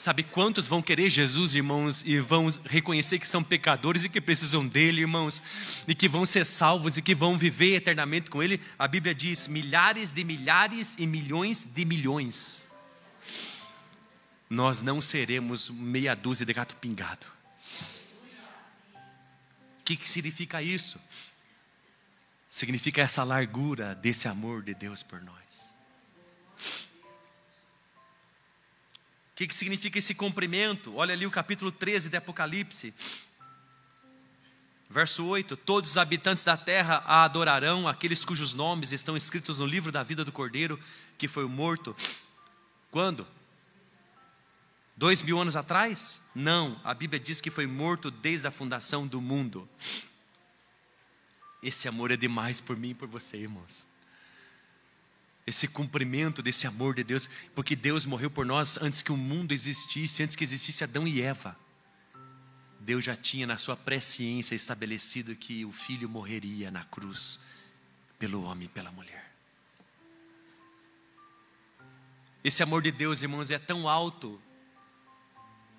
[0.00, 4.66] Sabe quantos vão querer Jesus, irmãos, e vão reconhecer que são pecadores e que precisam
[4.66, 5.42] dele, irmãos,
[5.86, 8.62] e que vão ser salvos e que vão viver eternamente com ele?
[8.78, 12.70] A Bíblia diz milhares de milhares e milhões de milhões.
[14.48, 17.26] Nós não seremos meia dúzia de gato pingado.
[19.80, 20.98] O que, que significa isso?
[22.50, 25.38] Significa essa largura desse amor de Deus por nós.
[29.32, 30.96] O que, que significa esse comprimento?
[30.96, 32.92] Olha ali o capítulo 13 de Apocalipse.
[34.90, 39.66] Verso 8: Todos os habitantes da terra a adorarão, aqueles cujos nomes estão escritos no
[39.66, 40.78] livro da vida do Cordeiro,
[41.16, 41.94] que foi morto.
[42.90, 43.26] Quando?
[44.96, 46.22] Dois mil anos atrás?
[46.34, 49.66] Não, a Bíblia diz que foi morto desde a fundação do mundo.
[51.62, 53.86] Esse amor é demais por mim e por você, irmãos.
[55.46, 59.52] Esse cumprimento desse amor de Deus, porque Deus morreu por nós antes que o mundo
[59.52, 61.56] existisse, antes que existisse Adão e Eva.
[62.78, 67.40] Deus já tinha na sua presciência estabelecido que o filho morreria na cruz
[68.18, 69.30] pelo homem e pela mulher.
[72.42, 74.40] Esse amor de Deus, irmãos, é tão alto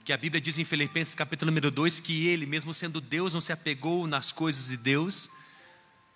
[0.05, 3.41] que a Bíblia diz em Filipenses capítulo número 2 que ele, mesmo sendo Deus, não
[3.41, 5.29] se apegou nas coisas de Deus,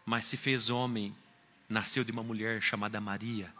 [0.05, 1.15] mas se fez homem,
[1.67, 3.51] nasceu de uma mulher chamada Maria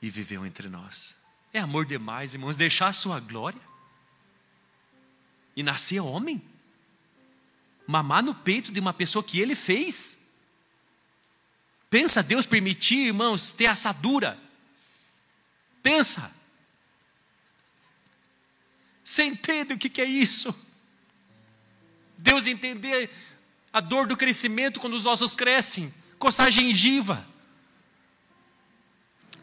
[0.00, 1.16] e viveu entre nós.
[1.52, 3.60] É amor demais, irmãos, deixar a sua glória
[5.54, 6.40] e nascer homem,
[7.86, 10.18] mamar no peito de uma pessoa que ele fez.
[11.90, 14.38] Pensa Deus permitir, irmãos, ter assadura.
[15.82, 16.32] Pensa.
[19.04, 20.54] Você entende o que é isso?
[22.16, 23.10] Deus entender
[23.72, 27.26] a dor do crescimento quando os ossos crescem, coçar a gengiva,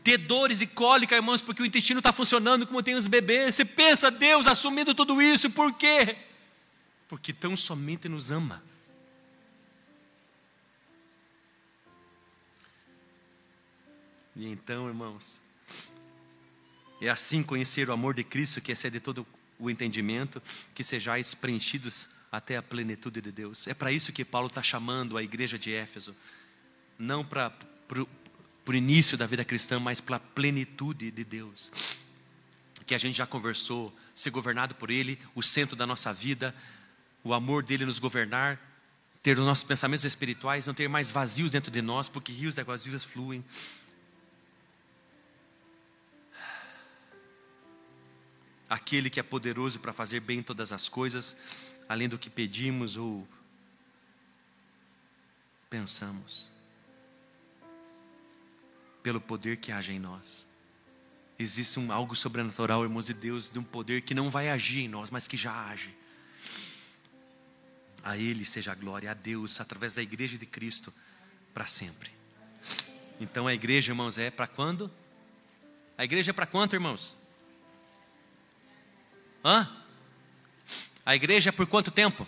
[0.03, 3.55] ter dores e cólica, irmãos, porque o intestino está funcionando como tem os bebês.
[3.55, 6.15] Você pensa, Deus assumindo tudo isso, por quê?
[7.07, 8.63] Porque tão somente nos ama.
[14.35, 15.41] E então, irmãos,
[17.01, 19.27] é assim conhecer o amor de Cristo que excede todo
[19.57, 20.41] o entendimento,
[20.73, 23.67] que sejais preenchidos até a plenitude de Deus.
[23.67, 26.15] É para isso que Paulo está chamando a igreja de Éfeso,
[26.97, 27.51] não para
[28.67, 31.71] o início da vida cristã, mas para a plenitude de Deus.
[32.85, 36.55] Que a gente já conversou, ser governado por Ele, o centro da nossa vida,
[37.23, 38.59] o amor dele nos governar,
[39.21, 42.61] ter os nossos pensamentos espirituais, não ter mais vazios dentro de nós, porque rios de
[42.61, 43.43] águas vivas fluem.
[48.69, 51.35] Aquele que é poderoso para fazer bem todas as coisas,
[51.89, 53.27] além do que pedimos ou
[55.67, 56.51] pensamos,
[59.01, 60.47] pelo poder que age em nós.
[61.39, 64.87] Existe um, algo sobrenatural, irmãos de Deus, de um poder que não vai agir em
[64.87, 65.95] nós, mas que já age.
[68.03, 70.93] A Ele seja a glória, a Deus, através da igreja de Cristo,
[71.53, 72.11] para sempre.
[73.19, 74.91] Então a igreja, irmãos, é para quando?
[75.97, 77.15] A igreja é para quanto, irmãos?
[79.43, 79.78] Hã?
[81.09, 82.21] A igreja é por quanto tempo?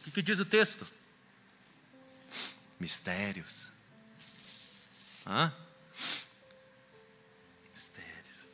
[0.00, 0.90] O que, que diz o texto?
[2.80, 3.70] Mistérios.
[5.26, 5.52] Hã?
[7.70, 8.48] Mistérios.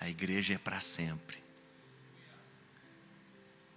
[0.00, 1.44] A igreja é para sempre.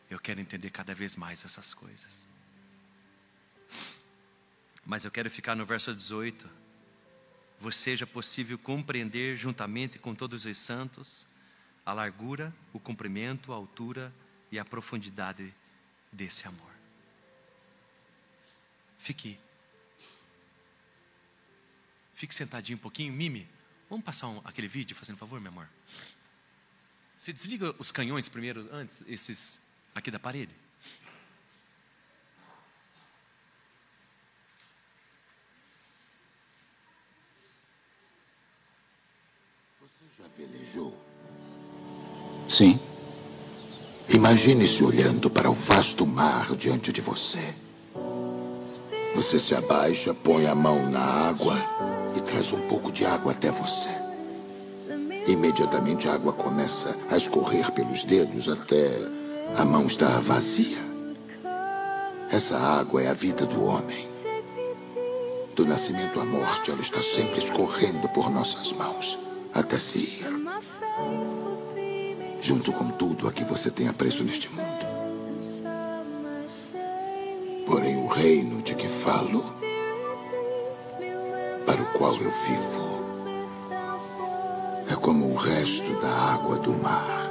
[0.09, 2.25] Eu quero entender cada vez mais essas coisas.
[4.85, 6.49] Mas eu quero ficar no verso 18.
[7.59, 11.27] Vos seja possível compreender juntamente com todos os santos
[11.87, 14.13] a largura, o comprimento, a altura
[14.51, 15.53] e a profundidade
[16.11, 16.69] desse amor.
[18.99, 19.39] Fique.
[22.13, 23.47] Fique sentadinho um pouquinho, mime.
[23.89, 25.69] Vamos passar um, aquele vídeo, fazendo favor, meu amor.
[27.17, 29.61] Você desliga os canhões primeiro, antes, esses
[29.95, 30.53] aqui da parede.
[39.79, 41.07] Você já velejou?
[42.57, 42.79] Sim.
[44.09, 47.53] Imagine-se olhando para o vasto mar diante de você.
[49.13, 51.55] Você se abaixa, põe a mão na água
[52.15, 53.89] e traz um pouco de água até você.
[55.27, 58.89] Imediatamente a água começa a escorrer pelos dedos até
[59.55, 60.79] a mão estar vazia.
[62.31, 64.09] Essa água é a vida do homem.
[65.55, 69.15] Do nascimento à morte, ela está sempre escorrendo por nossas mãos
[69.53, 71.36] até se ir
[72.41, 74.85] junto com tudo a que você tem apreço neste mundo.
[77.65, 79.43] Porém, o reino de que falo,
[81.65, 82.87] para o qual eu vivo,
[84.89, 87.27] é como o resto da água do mar.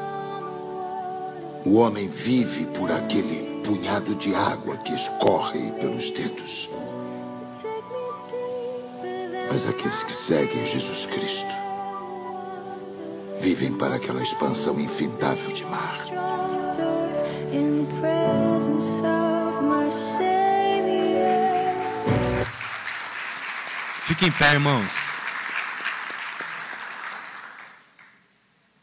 [1.64, 6.68] O homem vive por aquele punhado de água que escorre pelos dedos.
[9.50, 11.65] Mas aqueles que seguem Jesus Cristo
[13.46, 16.04] vivem para aquela expansão infindável de mar.
[24.02, 25.12] Fiquem em pé, irmãos.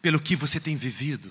[0.01, 1.30] Pelo que você tem vivido.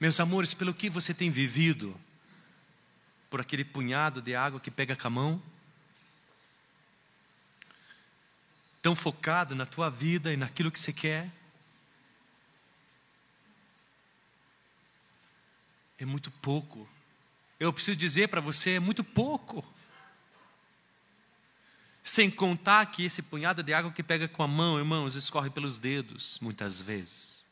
[0.00, 1.94] Meus amores, pelo que você tem vivido.
[3.30, 5.42] Por aquele punhado de água que pega com a mão.
[8.80, 11.32] Tão focado na tua vida e naquilo que você quer.
[15.98, 16.88] É muito pouco.
[17.58, 19.66] Eu preciso dizer para você, é muito pouco.
[22.02, 25.76] Sem contar que esse punhado de água que pega com a mão, irmãos, escorre pelos
[25.76, 27.44] dedos, muitas vezes.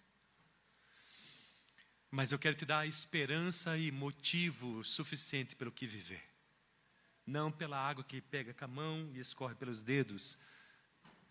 [2.11, 6.23] Mas eu quero te dar esperança e motivo suficiente pelo que viver.
[7.27, 10.39] Não pela água que pega com a mão e escorre pelos dedos,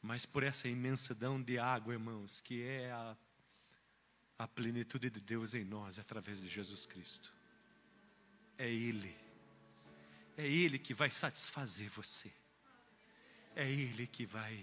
[0.06, 3.18] mas por essa imensidão de água, irmãos, que é a,
[4.38, 7.34] a plenitude de Deus em nós através de Jesus Cristo.
[8.56, 9.16] É Ele,
[10.38, 12.32] é Ele que vai satisfazer você,
[13.56, 14.56] É Ele que vai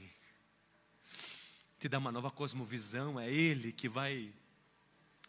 [1.81, 4.33] te dar uma nova cosmovisão, é Ele que vai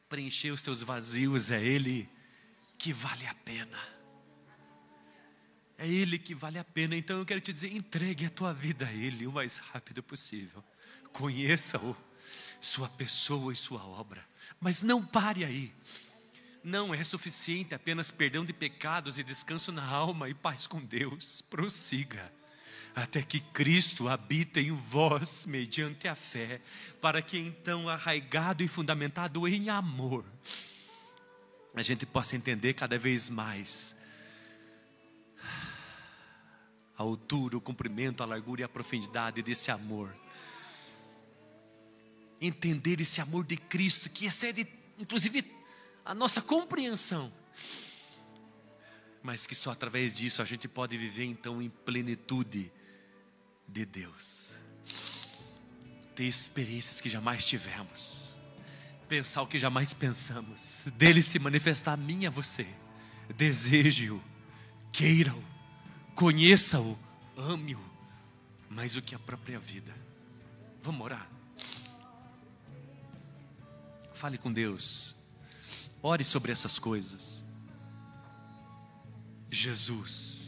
[0.07, 2.07] preencher os teus vazios, é Ele
[2.77, 3.79] que vale a pena.
[5.83, 6.95] É Ele que vale a pena.
[6.95, 10.63] Então eu quero te dizer: entregue a tua vida a Ele o mais rápido possível.
[11.11, 11.93] Conheça-o,
[12.61, 14.25] sua pessoa e sua obra.
[14.61, 15.73] Mas não pare aí.
[16.63, 21.41] Não é suficiente apenas perdão de pecados e descanso na alma e paz com Deus.
[21.41, 22.31] Prossiga
[22.95, 26.61] até que Cristo habita em vós mediante a fé,
[27.01, 30.23] para que então, arraigado e fundamentado em amor,
[31.75, 34.01] a gente possa entender cada vez mais
[36.97, 40.15] a altura, o comprimento, a largura e a profundidade desse amor.
[42.39, 44.67] Entender esse amor de Cristo que excede,
[44.99, 45.49] inclusive,
[46.05, 47.31] a nossa compreensão.
[49.21, 52.71] Mas que só através disso a gente pode viver então em plenitude
[53.67, 54.53] de Deus.
[56.13, 58.37] Ter experiências que jamais tivemos.
[59.07, 60.85] Pensar o que jamais pensamos.
[60.95, 62.67] Dele se manifestar a mim e a você.
[63.35, 64.21] Deseje-o,
[64.91, 65.52] queira-o,
[66.15, 66.97] conheça-o,
[67.37, 67.79] ame-o,
[68.69, 69.93] mais do que a própria vida.
[70.81, 71.29] Vamos orar.
[74.13, 75.15] Fale com Deus.
[76.01, 77.43] Ore sobre essas coisas.
[79.49, 80.43] Jesus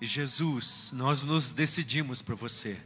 [0.00, 2.78] Jesus, nós nos decidimos por você.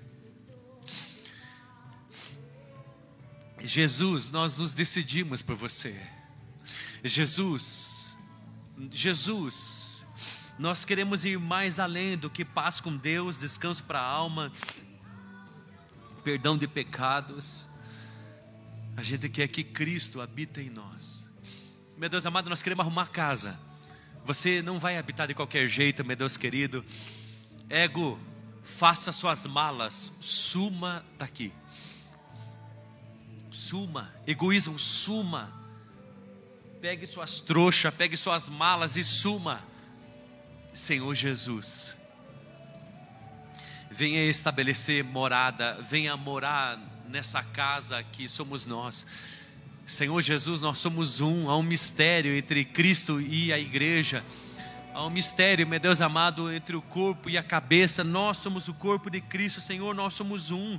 [3.58, 6.00] Jesus, nós nos decidimos por você.
[7.02, 8.16] Jesus,
[8.90, 9.89] Jesus,
[10.60, 14.52] nós queremos ir mais além do que paz com Deus, descanso para a alma,
[16.22, 17.66] perdão de pecados.
[18.94, 21.26] A gente quer que Cristo habita em nós.
[21.96, 23.58] Meu Deus amado, nós queremos arrumar casa.
[24.26, 26.84] Você não vai habitar de qualquer jeito, meu Deus querido.
[27.70, 28.20] Ego,
[28.62, 31.54] faça suas malas, suma daqui.
[33.50, 35.50] Suma, egoísmo, suma.
[36.82, 39.69] Pegue suas trouxas, pegue suas malas e suma.
[40.72, 41.96] Senhor Jesus,
[43.90, 49.04] venha estabelecer morada, venha morar nessa casa que somos nós.
[49.84, 54.24] Senhor Jesus, nós somos um, há um mistério entre Cristo e a igreja.
[54.94, 58.04] Há um mistério, meu Deus amado, entre o corpo e a cabeça.
[58.04, 60.78] Nós somos o corpo de Cristo, Senhor, nós somos um.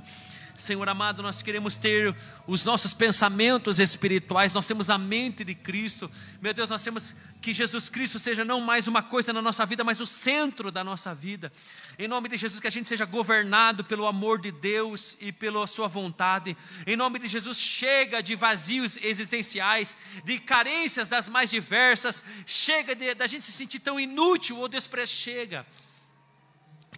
[0.54, 2.14] Senhor amado, nós queremos ter
[2.46, 6.10] os nossos pensamentos espirituais, nós temos a mente de Cristo.
[6.40, 9.82] Meu Deus, nós temos que Jesus Cristo seja não mais uma coisa na nossa vida,
[9.82, 11.52] mas o centro da nossa vida.
[11.98, 15.66] Em nome de Jesus, que a gente seja governado pelo amor de Deus e pela
[15.66, 16.56] Sua vontade.
[16.86, 22.22] Em nome de Jesus, chega de vazios existenciais, de carências das mais diversas.
[22.46, 25.66] Chega da gente se sentir tão inútil, ou Deus, chega.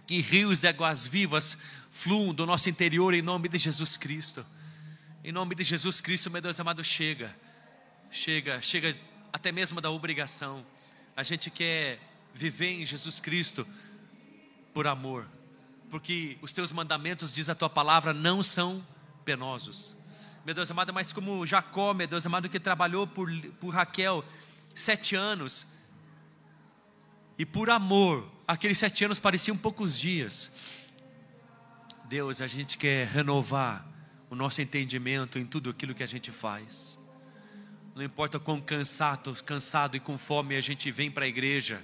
[0.05, 1.57] Que rios de águas vivas
[1.95, 4.45] fluam do nosso interior em nome de Jesus Cristo.
[5.23, 7.33] Em nome de Jesus Cristo, meu Deus amado, chega.
[8.11, 8.97] Chega, chega
[9.31, 10.65] até mesmo da obrigação.
[11.15, 11.97] A gente quer
[12.33, 13.65] viver em Jesus Cristo
[14.73, 15.25] por amor,
[15.89, 18.85] porque os teus mandamentos, diz a tua palavra, não são
[19.23, 19.95] penosos.
[20.45, 24.23] Meu Deus amado, mas como Jacó, meu Deus amado, que trabalhou por, por Raquel
[24.75, 25.65] sete anos,
[27.37, 30.51] e por amor, aqueles sete anos pareciam poucos dias.
[32.07, 33.83] Deus, a gente quer renovar
[34.29, 36.99] o nosso entendimento em tudo aquilo que a gente faz.
[37.95, 41.83] Não importa quão cansado, cansado e com fome a gente vem para a igreja,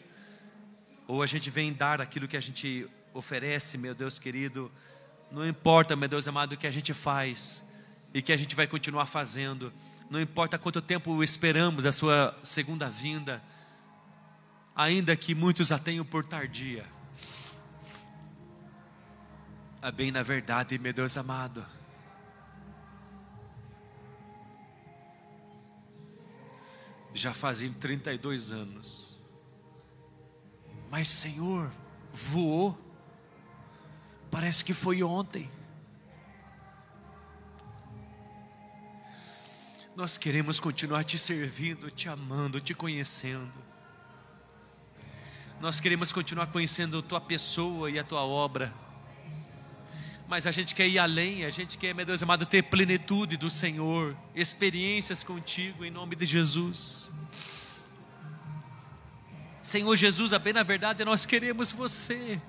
[1.07, 4.71] ou a gente vem dar aquilo que a gente oferece, meu Deus querido.
[5.31, 7.67] Não importa, meu Deus amado, o que a gente faz
[8.13, 9.73] e que a gente vai continuar fazendo.
[10.07, 13.41] Não importa quanto tempo esperamos a sua segunda vinda,
[14.75, 16.85] ainda que muitos a tenham por tardia.
[19.81, 21.65] A bem na verdade, meu Deus amado,
[27.15, 29.19] já fazem 32 anos.
[30.91, 31.71] Mas, Senhor,
[32.11, 32.77] voou.
[34.29, 35.49] Parece que foi ontem.
[39.95, 43.51] Nós queremos continuar te servindo, te amando, te conhecendo.
[45.59, 48.73] Nós queremos continuar conhecendo a tua pessoa e a tua obra
[50.31, 53.49] mas a gente quer ir além, a gente quer, meu Deus amado, ter plenitude do
[53.49, 57.11] Senhor, experiências contigo, em nome de Jesus.
[59.61, 62.39] Senhor Jesus, a bem na verdade nós queremos você.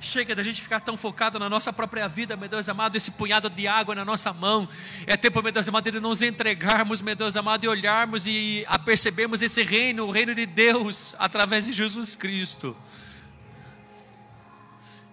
[0.00, 3.50] Chega da gente ficar tão focado na nossa própria vida, meu Deus amado, esse punhado
[3.50, 4.68] de água na nossa mão.
[5.04, 9.42] É tempo, meu Deus amado, de nos entregarmos, meu Deus amado, e olharmos e apercebermos
[9.42, 12.76] esse reino, o reino de Deus, através de Jesus Cristo.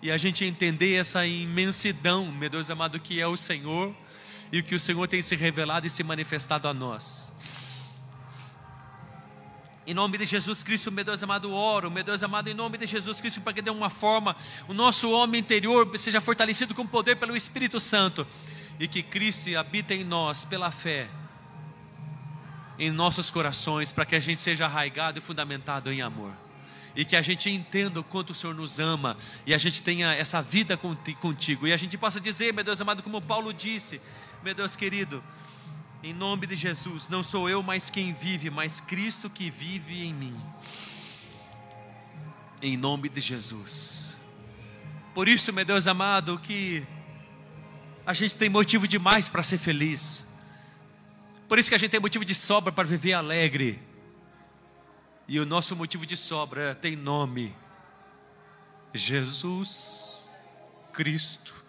[0.03, 3.95] E a gente entender essa imensidão, meu Deus amado, que é o Senhor
[4.51, 7.31] e o que o Senhor tem se revelado e se manifestado a nós.
[9.87, 12.85] Em nome de Jesus Cristo, meu Deus amado, oro, meu Deus amado, em nome de
[12.85, 14.35] Jesus Cristo, para que dê uma forma,
[14.67, 18.27] o nosso homem interior seja fortalecido com poder pelo Espírito Santo
[18.77, 21.07] e que Cristo habita em nós pela fé,
[22.77, 26.33] em nossos corações, para que a gente seja arraigado e fundamentado em amor
[26.95, 30.13] e que a gente entenda o quanto o Senhor nos ama e a gente tenha
[30.13, 33.99] essa vida contigo e a gente possa dizer, meu Deus amado, como Paulo disse,
[34.43, 35.23] meu Deus querido,
[36.03, 40.13] em nome de Jesus, não sou eu mais quem vive, mas Cristo que vive em
[40.13, 40.35] mim.
[42.61, 44.17] Em nome de Jesus.
[45.13, 46.85] Por isso, meu Deus amado, que
[48.05, 50.27] a gente tem motivo demais para ser feliz.
[51.47, 53.79] Por isso que a gente tem motivo de sobra para viver alegre.
[55.27, 57.55] E o nosso motivo de sobra tem nome:
[58.93, 60.29] Jesus
[60.91, 61.63] Cristo.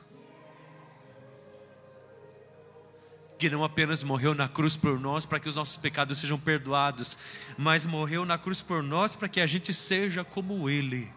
[3.44, 7.18] que não apenas morreu na cruz por nós para que os nossos pecados sejam perdoados,
[7.58, 11.12] mas morreu na cruz por nós para que a gente seja como Ele.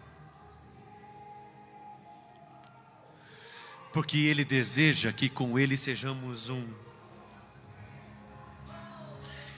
[3.93, 6.67] Porque Ele deseja que com Ele sejamos um.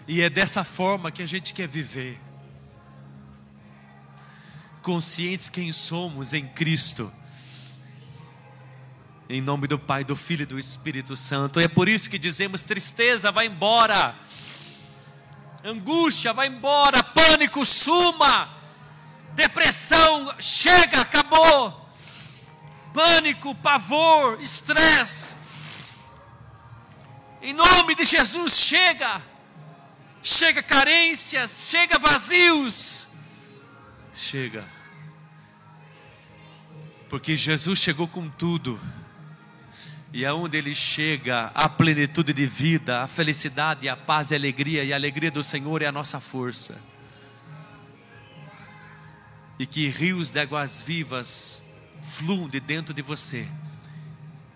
[0.08, 2.20] E é dessa forma que a gente quer viver,
[4.90, 7.12] conscientes quem somos em Cristo
[9.30, 11.62] em nome do Pai, do Filho e do Espírito Santo.
[11.62, 14.16] E é por isso que dizemos: tristeza, vai embora.
[15.64, 17.04] Angústia, vai embora.
[17.04, 18.50] Pânico, suma.
[19.36, 21.88] Depressão, chega, acabou.
[22.92, 25.36] Pânico, pavor, estresse.
[27.40, 29.22] Em nome de Jesus, chega.
[30.24, 33.08] Chega carências, chega vazios.
[34.12, 34.79] Chega.
[37.10, 38.80] Porque Jesus chegou com tudo
[40.14, 44.84] e aonde ele chega, a plenitude de vida, a felicidade, a paz e a alegria,
[44.84, 46.80] e a alegria do Senhor é a nossa força.
[49.60, 51.62] E que rios de águas vivas
[52.02, 53.48] fluam de dentro de você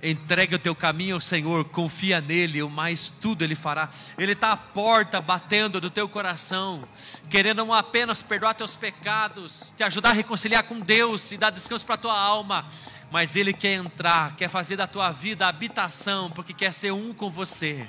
[0.06, 3.90] Entregue o teu caminho ao Senhor, confia nele, o mais tudo ele fará.
[4.18, 6.86] Ele está à porta batendo do teu coração,
[7.30, 11.86] querendo não apenas perdoar teus pecados, te ajudar a reconciliar com Deus e dar descanso
[11.86, 12.68] para a tua alma,
[13.10, 17.30] mas ele quer entrar, quer fazer da tua vida habitação, porque quer ser um com
[17.30, 17.88] você.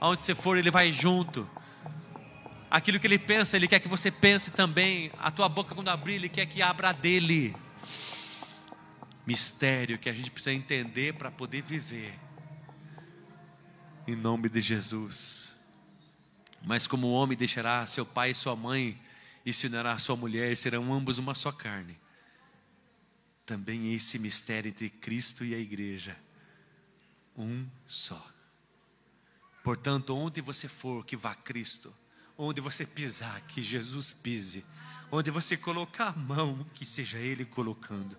[0.00, 1.48] Aonde você for, ele vai junto.
[2.70, 5.10] Aquilo que ele pensa, ele quer que você pense também.
[5.18, 7.52] A tua boca quando abrir, ele quer que abra dele
[9.26, 12.18] mistério que a gente precisa entender para poder viver.
[14.06, 15.54] Em nome de Jesus.
[16.64, 19.00] Mas como o homem deixará seu pai e sua mãe
[19.44, 21.98] e se unirá a sua mulher, serão ambos uma só carne.
[23.44, 26.16] Também esse mistério entre Cristo e a igreja,
[27.36, 28.30] um só.
[29.64, 31.94] Portanto, onde você for, que vá Cristo.
[32.36, 34.64] Onde você pisar, que Jesus pise.
[35.10, 38.16] Onde você colocar a mão, que seja Ele colocando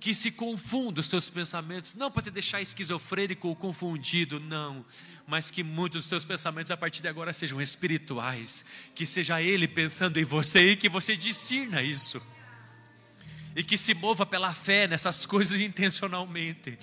[0.00, 4.84] que se confunda os teus pensamentos, não para te deixar esquizofrênico ou confundido, não,
[5.26, 9.66] mas que muitos dos teus pensamentos a partir de agora sejam espirituais, que seja Ele
[9.66, 12.20] pensando em você e que você discirna isso,
[13.56, 16.78] e que se mova pela fé nessas coisas intencionalmente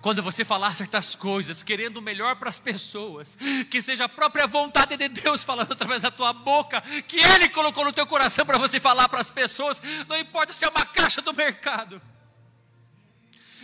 [0.00, 3.36] quando você falar certas coisas, querendo o melhor para as pessoas,
[3.70, 7.84] que seja a própria vontade de Deus falando através da tua boca, que Ele colocou
[7.84, 11.22] no teu coração para você falar para as pessoas, não importa se é uma caixa
[11.22, 12.00] do mercado,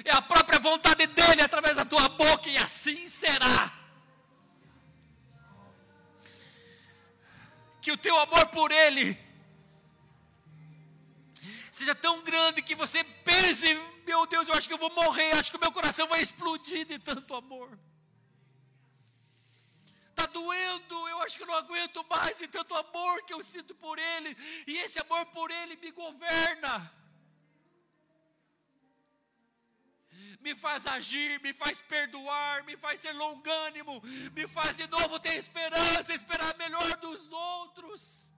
[0.04, 3.72] é a própria vontade dEle através da tua boca, e assim será.
[7.82, 9.18] Que o teu amor por Ele
[11.70, 13.78] seja tão grande que você pense
[14.10, 16.84] meu Deus, eu acho que eu vou morrer, acho que o meu coração vai explodir
[16.92, 17.70] de tanto amor.
[20.10, 23.72] Está doendo, eu acho que eu não aguento mais de tanto amor que eu sinto
[23.84, 24.30] por Ele,
[24.66, 26.74] e esse amor por Ele me governa.
[30.44, 33.94] me faz agir, me faz perdoar, me faz ser longânimo,
[34.36, 38.32] me faz de novo ter esperança, esperar melhor dos outros,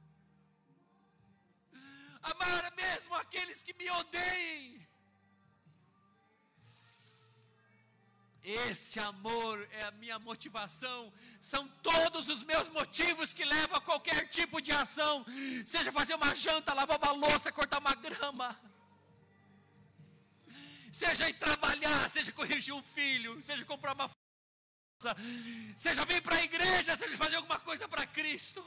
[2.30, 4.81] amar mesmo aqueles que me odeiem.
[8.44, 14.28] Esse amor é a minha motivação, são todos os meus motivos que levam a qualquer
[14.28, 15.24] tipo de ação,
[15.64, 18.58] seja fazer uma janta, lavar uma louça, cortar uma grama,
[20.92, 24.10] seja ir trabalhar, seja corrigir um filho, seja comprar uma
[25.76, 28.62] seja vir para a igreja, seja fazer alguma coisa para Cristo.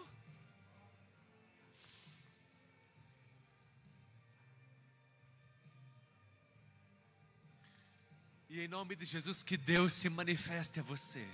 [8.56, 11.28] E em nome de Jesus, que Deus se manifeste a você.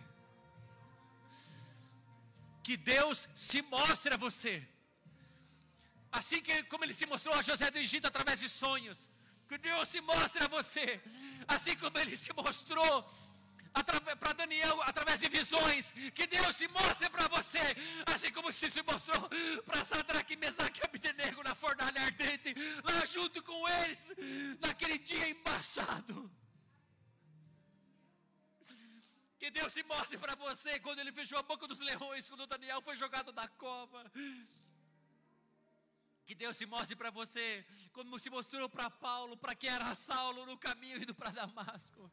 [2.64, 4.68] Que Deus se mostre a você.
[6.12, 9.08] Assim que como ele se mostrou a José do Egito através de sonhos.
[9.48, 11.00] Que Deus se mostre a você.
[11.48, 13.08] Assim como ele se mostrou
[14.20, 15.94] para Daniel através de visões.
[16.16, 17.66] Que Deus se mostre para você,
[18.08, 19.30] assim como se se mostrou
[19.68, 24.00] para Sadraque, Mesaque e Abdenego na fornalha ardente, lá junto com eles,
[24.60, 26.41] naquele dia embaçado.
[29.42, 32.80] Que Deus se mostre para você quando ele fechou a boca dos leões, quando Daniel
[32.80, 34.00] foi jogado da cova.
[36.28, 40.46] Que Deus se mostre para você, como se mostrou para Paulo, para que era Saulo
[40.46, 42.12] no caminho indo para Damasco.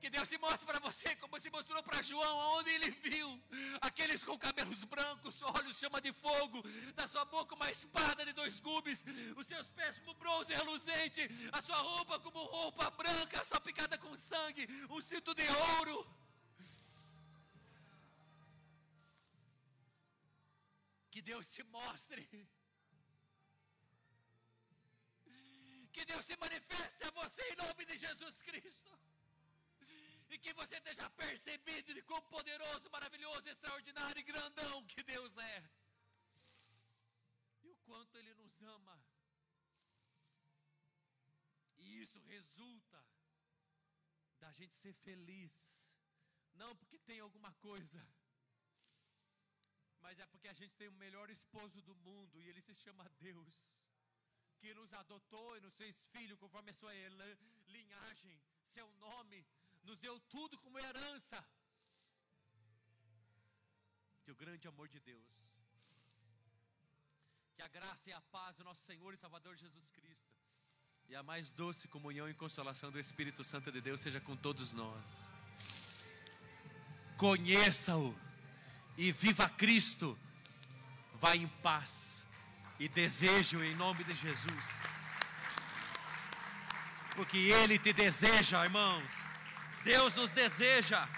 [0.00, 3.42] Que Deus se mostre para você como se mostrou para João, onde ele viu
[3.80, 6.62] aqueles com cabelos brancos, olhos chama de fogo,
[6.94, 9.04] da sua boca uma espada de dois gumes,
[9.36, 14.16] os seus pés como bronze reluzente, a sua roupa como roupa branca, só picada com
[14.16, 16.27] sangue, um cinto de ouro.
[21.18, 22.24] Que Deus se mostre.
[25.94, 28.92] Que Deus se manifeste a você em nome de Jesus Cristo
[30.30, 35.58] e que você esteja percebido de quão poderoso, maravilhoso, extraordinário e grandão que Deus é.
[37.64, 38.96] E o quanto Ele nos ama.
[41.78, 43.04] E isso resulta
[44.38, 45.52] da gente ser feliz.
[46.54, 48.00] Não porque tem alguma coisa,
[50.02, 53.10] mas é porque a gente tem o melhor esposo do mundo e ele se chama
[53.20, 53.70] Deus,
[54.58, 56.92] que nos adotou e nos fez filho conforme a sua
[57.68, 58.40] linhagem,
[58.74, 59.46] seu nome
[59.84, 61.38] nos deu tudo como herança.
[64.22, 65.32] Que o grande amor de Deus,
[67.54, 70.34] que a graça e a paz do nosso Senhor e Salvador Jesus Cristo,
[71.08, 74.74] e a mais doce comunhão e consolação do Espírito Santo de Deus seja com todos
[74.74, 75.32] nós.
[77.16, 78.14] Conheça-o
[78.98, 80.18] e viva Cristo.
[81.20, 82.26] Vá em paz
[82.78, 84.64] e desejo em nome de Jesus.
[87.14, 89.10] Porque Ele te deseja, irmãos.
[89.84, 91.08] Deus nos deseja.